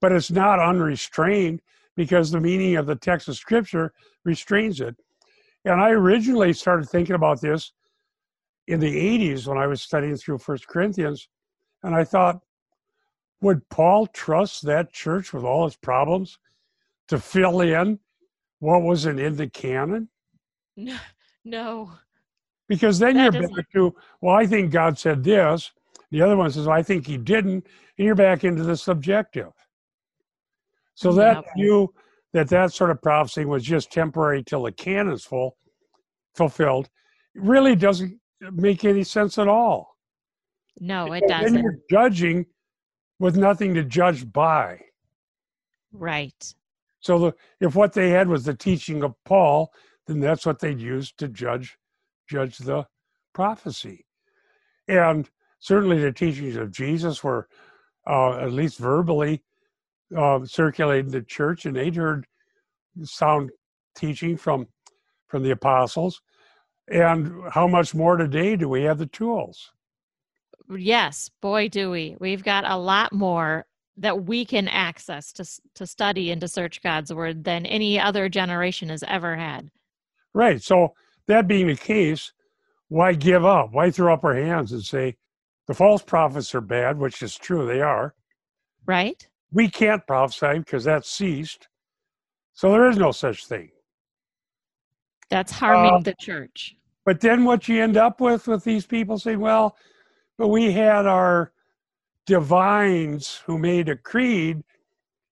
But 0.00 0.12
it's 0.12 0.30
not 0.30 0.58
unrestrained 0.58 1.60
because 1.96 2.30
the 2.30 2.40
meaning 2.40 2.76
of 2.76 2.86
the 2.86 2.96
text 2.96 3.28
of 3.28 3.36
scripture 3.36 3.92
restrains 4.24 4.80
it. 4.80 4.96
And 5.64 5.80
I 5.80 5.90
originally 5.90 6.52
started 6.52 6.88
thinking 6.88 7.14
about 7.14 7.40
this 7.40 7.72
in 8.66 8.80
the 8.80 9.18
80s 9.18 9.46
when 9.46 9.58
I 9.58 9.66
was 9.66 9.82
studying 9.82 10.16
through 10.16 10.38
First 10.38 10.66
Corinthians. 10.66 11.28
And 11.82 11.94
I 11.94 12.04
thought, 12.04 12.40
would 13.40 13.68
Paul 13.68 14.06
trust 14.06 14.64
that 14.66 14.92
church 14.92 15.32
with 15.32 15.44
all 15.44 15.66
its 15.66 15.76
problems 15.76 16.38
to 17.08 17.18
fill 17.18 17.60
in 17.60 17.98
what 18.58 18.82
wasn't 18.82 19.20
in 19.20 19.36
the 19.36 19.48
canon? 19.48 20.08
No. 21.42 21.90
Because 22.70 23.00
then 23.00 23.16
That 23.16 23.34
you're 23.34 23.48
back 23.48 23.72
to, 23.72 23.92
well, 24.20 24.36
I 24.36 24.46
think 24.46 24.70
God 24.70 24.96
said 24.96 25.24
this. 25.24 25.72
The 26.12 26.22
other 26.22 26.36
one 26.36 26.52
says, 26.52 26.68
I 26.68 26.84
think 26.84 27.04
he 27.04 27.16
didn't. 27.16 27.66
And 27.98 28.06
you're 28.06 28.14
back 28.14 28.44
into 28.44 28.62
the 28.62 28.76
subjective. 28.76 29.50
So 30.94 31.10
mm, 31.10 31.16
that 31.16 31.34
Yep. 31.34 31.44
view 31.56 31.94
that 32.32 32.48
that 32.50 32.72
sort 32.72 32.92
of 32.92 33.02
prophecy 33.02 33.44
was 33.44 33.64
just 33.64 33.90
temporary 33.90 34.44
till 34.44 34.62
the 34.62 34.70
canon 34.70 35.12
is 35.12 35.24
full, 35.24 35.56
fulfilled 36.36 36.88
really 37.34 37.74
doesn't 37.74 38.20
make 38.52 38.84
any 38.84 39.02
sense 39.02 39.36
at 39.36 39.48
all. 39.48 39.96
No, 40.78 41.12
it 41.12 41.26
doesn't. 41.26 41.60
you're 41.60 41.80
judging 41.90 42.46
with 43.18 43.36
nothing 43.36 43.74
to 43.74 43.82
judge 43.82 44.30
by. 44.32 44.80
Right. 45.90 46.54
So 47.00 47.18
the, 47.18 47.34
if 47.60 47.74
what 47.74 47.94
they 47.94 48.10
had 48.10 48.28
was 48.28 48.44
the 48.44 48.54
teaching 48.54 49.02
of 49.02 49.16
Paul, 49.24 49.72
then 50.06 50.20
that's 50.20 50.46
what 50.46 50.60
they'd 50.60 50.80
use 50.80 51.10
to 51.18 51.26
judge 51.26 51.76
judge 52.30 52.58
the 52.58 52.86
prophecy. 53.34 54.06
And 54.88 55.28
certainly 55.58 56.00
the 56.00 56.12
teachings 56.12 56.56
of 56.56 56.70
Jesus 56.70 57.22
were 57.22 57.48
uh, 58.06 58.38
at 58.38 58.52
least 58.52 58.78
verbally 58.78 59.42
uh, 60.16 60.44
circulated 60.44 61.06
in 61.06 61.12
the 61.12 61.22
church, 61.22 61.66
and 61.66 61.76
they'd 61.76 61.96
heard 61.96 62.26
sound 63.02 63.50
teaching 63.96 64.36
from 64.36 64.66
from 65.28 65.42
the 65.42 65.50
apostles. 65.50 66.22
And 66.88 67.32
how 67.50 67.68
much 67.68 67.94
more 67.94 68.16
today 68.16 68.56
do 68.56 68.68
we 68.68 68.82
have 68.82 68.98
the 68.98 69.06
tools? 69.06 69.70
Yes, 70.76 71.30
boy, 71.40 71.68
do 71.68 71.90
we. 71.90 72.16
We've 72.18 72.42
got 72.42 72.68
a 72.68 72.76
lot 72.76 73.12
more 73.12 73.66
that 73.96 74.24
we 74.24 74.44
can 74.44 74.66
access 74.66 75.32
to 75.32 75.44
to 75.74 75.86
study 75.86 76.30
and 76.30 76.40
to 76.40 76.48
search 76.48 76.82
God's 76.82 77.12
word 77.12 77.44
than 77.44 77.66
any 77.66 78.00
other 78.00 78.28
generation 78.28 78.88
has 78.88 79.04
ever 79.06 79.36
had. 79.36 79.70
Right. 80.34 80.62
So 80.62 80.94
that 81.30 81.48
being 81.48 81.66
the 81.66 81.76
case, 81.76 82.32
why 82.88 83.14
give 83.14 83.44
up? 83.44 83.72
Why 83.72 83.90
throw 83.90 84.12
up 84.12 84.24
our 84.24 84.34
hands 84.34 84.72
and 84.72 84.82
say 84.82 85.16
the 85.66 85.74
false 85.74 86.02
prophets 86.02 86.54
are 86.54 86.60
bad, 86.60 86.98
which 86.98 87.22
is 87.22 87.36
true, 87.36 87.66
they 87.66 87.80
are. 87.80 88.14
Right? 88.86 89.26
We 89.52 89.68
can't 89.68 90.06
prophesy 90.06 90.58
because 90.58 90.84
that's 90.84 91.10
ceased. 91.10 91.68
So 92.52 92.70
there 92.72 92.88
is 92.90 92.96
no 92.96 93.12
such 93.12 93.46
thing. 93.46 93.70
That's 95.30 95.52
harming 95.52 95.94
uh, 95.94 96.00
the 96.00 96.14
church. 96.20 96.76
But 97.04 97.20
then 97.20 97.44
what 97.44 97.68
you 97.68 97.82
end 97.82 97.96
up 97.96 98.20
with 98.20 98.46
with 98.48 98.64
these 98.64 98.86
people 98.86 99.18
saying, 99.18 99.40
well, 99.40 99.76
but 100.36 100.48
we 100.48 100.72
had 100.72 101.06
our 101.06 101.52
divines 102.26 103.40
who 103.46 103.58
made 103.58 103.88
a 103.88 103.96
creed 103.96 104.62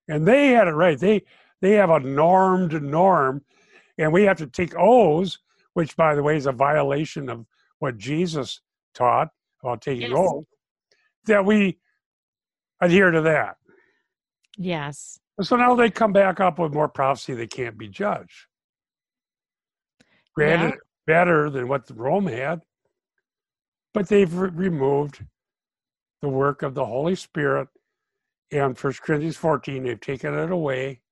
and 0.09 0.27
they 0.27 0.49
had 0.49 0.69
it 0.69 0.73
right. 0.73 0.99
They 0.99 1.23
they 1.61 1.73
have 1.73 1.91
a 1.91 2.01
normed 2.01 2.81
norm 2.83 3.43
and 3.99 4.13
we 4.13 4.23
have 4.23 4.39
to 4.39 4.47
take 4.47 4.75
oaths, 4.77 5.39
which 5.79 5.97
by 5.97 6.13
the 6.17 6.23
way 6.25 6.37
is 6.37 6.47
a 6.47 6.51
violation 6.51 7.29
of 7.29 7.47
what 7.79 7.97
Jesus 7.97 8.63
taught 8.95 9.29
about 9.63 9.81
taking 9.81 10.11
yes. 10.11 10.13
oaths, 10.13 10.49
that 11.27 11.45
we 11.45 11.79
adhere 12.81 13.13
to 13.13 13.21
that. 13.21 13.59
Yes. 14.57 15.21
So 15.41 15.55
now 15.55 15.77
they 15.77 15.89
come 15.89 16.13
back 16.13 16.41
up 16.41 16.59
with 16.59 16.75
more 16.75 16.89
prophecy 16.89 17.33
they 17.35 17.47
can't 17.47 17.79
be 17.79 17.87
judged. 17.87 18.47
Granted, 20.35 20.71
yeah. 20.71 20.75
better 21.07 21.49
than 21.49 21.69
what 21.69 21.89
Rome 21.95 22.27
had, 22.27 22.63
but 23.95 24.09
they've 24.09 24.35
re- 24.35 24.51
removed 24.53 25.25
the 26.23 26.29
work 26.29 26.65
of 26.65 26.75
the 26.75 26.87
Holy 26.87 27.15
Spirit. 27.15 27.69
And 28.51 28.77
First 28.77 29.01
Corinthians 29.03 29.37
14, 29.37 29.85
they've 29.85 30.01
taken 30.01 30.35
it 30.35 30.51
away. 30.51 31.03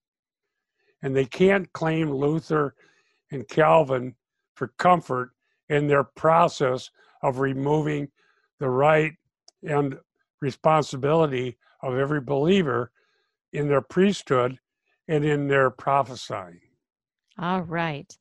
And 1.03 1.15
they 1.15 1.25
can't 1.25 1.73
claim 1.73 2.11
Luther 2.11 2.75
and 3.31 3.47
Calvin 3.47 4.17
for 4.57 4.69
comfort 4.79 5.31
in 5.69 5.87
their 5.87 6.03
process 6.03 6.91
of 7.23 7.39
removing 7.39 8.09
the 8.59 8.69
right 8.69 9.13
and 9.63 9.97
responsibility 10.41 11.57
of 11.83 11.97
every 11.97 12.21
believer 12.21 12.91
in 13.53 13.69
their 13.69 13.81
priesthood 13.81 14.59
and 15.09 15.25
in 15.25 15.47
their 15.47 15.71
prophesying. 15.71 16.61
All 17.39 17.63
right. 17.63 18.17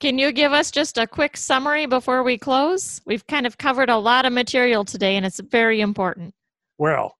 Can 0.00 0.18
you 0.18 0.32
give 0.32 0.52
us 0.52 0.70
just 0.70 0.98
a 0.98 1.06
quick 1.06 1.36
summary 1.36 1.86
before 1.86 2.24
we 2.24 2.36
close? 2.36 3.00
We've 3.06 3.26
kind 3.26 3.46
of 3.46 3.56
covered 3.56 3.88
a 3.88 3.96
lot 3.96 4.26
of 4.26 4.32
material 4.32 4.84
today 4.84 5.16
and 5.16 5.24
it's 5.24 5.40
very 5.40 5.80
important. 5.80 6.34
Well, 6.76 7.16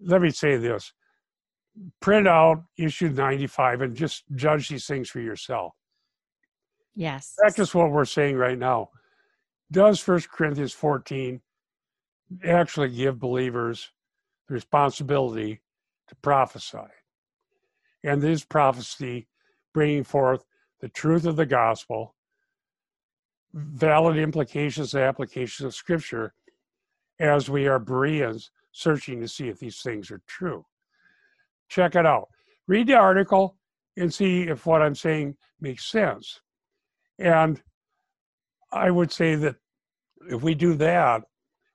let 0.00 0.22
me 0.22 0.30
say 0.30 0.56
this 0.56 0.92
print 2.00 2.28
out 2.28 2.64
issue 2.76 3.08
95 3.08 3.82
and 3.82 3.96
just 3.96 4.24
judge 4.34 4.68
these 4.68 4.86
things 4.86 5.08
for 5.08 5.20
yourself. 5.20 5.72
Yes. 6.94 7.34
That's 7.42 7.56
just 7.56 7.74
what 7.74 7.90
we're 7.90 8.04
saying 8.04 8.36
right 8.36 8.58
now. 8.58 8.90
Does 9.70 10.00
First 10.00 10.30
Corinthians 10.30 10.72
14 10.72 11.40
actually 12.44 12.90
give 12.90 13.18
believers 13.18 13.90
the 14.48 14.54
responsibility 14.54 15.60
to 16.08 16.14
prophesy. 16.16 16.78
And 18.04 18.20
this 18.20 18.44
prophecy 18.44 19.28
bringing 19.72 20.04
forth 20.04 20.44
the 20.80 20.88
truth 20.88 21.24
of 21.24 21.36
the 21.36 21.46
gospel, 21.46 22.14
valid 23.54 24.18
implications 24.18 24.94
and 24.94 25.04
applications 25.04 25.66
of 25.66 25.74
scripture 25.74 26.34
as 27.18 27.48
we 27.48 27.66
are 27.66 27.78
Bereans 27.78 28.50
searching 28.72 29.20
to 29.20 29.28
see 29.28 29.48
if 29.48 29.58
these 29.58 29.80
things 29.80 30.10
are 30.10 30.20
true. 30.26 30.64
Check 31.68 31.94
it 31.94 32.06
out. 32.06 32.28
Read 32.66 32.88
the 32.88 32.94
article 32.94 33.56
and 33.96 34.12
see 34.12 34.42
if 34.42 34.66
what 34.66 34.82
I'm 34.82 34.94
saying 34.94 35.36
makes 35.60 35.86
sense. 35.86 36.41
And 37.22 37.62
I 38.72 38.90
would 38.90 39.12
say 39.12 39.36
that 39.36 39.54
if 40.28 40.42
we 40.42 40.56
do 40.56 40.74
that, 40.74 41.22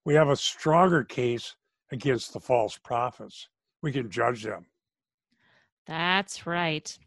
we 0.03 0.13
have 0.13 0.27
a 0.27 0.35
stronger 0.35 1.05
case 1.05 1.55
against 1.91 2.33
the 2.33 2.39
false 2.39 2.77
prophets 2.77 3.47
we 3.81 3.93
can 3.93 4.09
judge 4.09 4.43
them. 4.43 4.65
That's 5.85 6.45
right. 6.45 6.97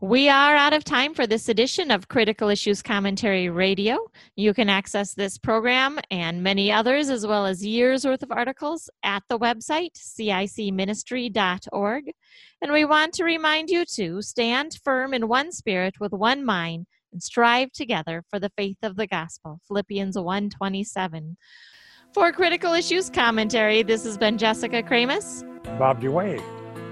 We 0.00 0.30
are 0.30 0.54
out 0.54 0.72
of 0.72 0.84
time 0.84 1.14
for 1.14 1.26
this 1.26 1.48
edition 1.48 1.90
of 1.90 2.08
Critical 2.08 2.48
Issues 2.48 2.82
Commentary 2.82 3.50
Radio. 3.50 3.98
You 4.36 4.54
can 4.54 4.70
access 4.70 5.14
this 5.14 5.36
program 5.36 5.98
and 6.10 6.42
many 6.42 6.72
others, 6.72 7.10
as 7.10 7.26
well 7.26 7.46
as 7.46 7.64
years 7.64 8.04
worth 8.04 8.22
of 8.22 8.32
articles, 8.32 8.88
at 9.02 9.22
the 9.28 9.38
website 9.38 9.96
cicministry.org. 9.96 12.12
And 12.62 12.72
we 12.72 12.84
want 12.84 13.12
to 13.14 13.24
remind 13.24 13.68
you 13.68 13.84
to 13.96 14.22
stand 14.22 14.78
firm 14.82 15.12
in 15.12 15.28
one 15.28 15.52
spirit 15.52 16.00
with 16.00 16.12
one 16.12 16.44
mind 16.44 16.86
and 17.14 17.22
strive 17.22 17.72
together 17.72 18.22
for 18.28 18.38
the 18.38 18.50
faith 18.58 18.76
of 18.82 18.96
the 18.96 19.06
gospel. 19.06 19.60
Philippians 19.66 20.18
127. 20.18 21.38
For 22.12 22.30
Critical 22.32 22.74
Issues 22.74 23.08
Commentary, 23.08 23.82
this 23.82 24.04
has 24.04 24.18
been 24.18 24.36
Jessica 24.36 24.82
Kramasz. 24.82 25.42
Bob 25.78 26.02
DeWaay. 26.02 26.42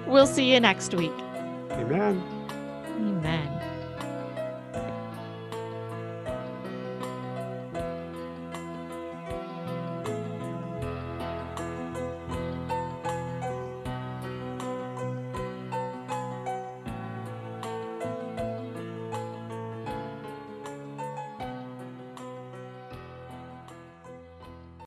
We'll 0.07 0.27
see 0.27 0.53
you 0.53 0.61
next 0.61 0.95
week. 0.95 1.13
Amen. 1.73 2.23
Amen. 2.97 3.72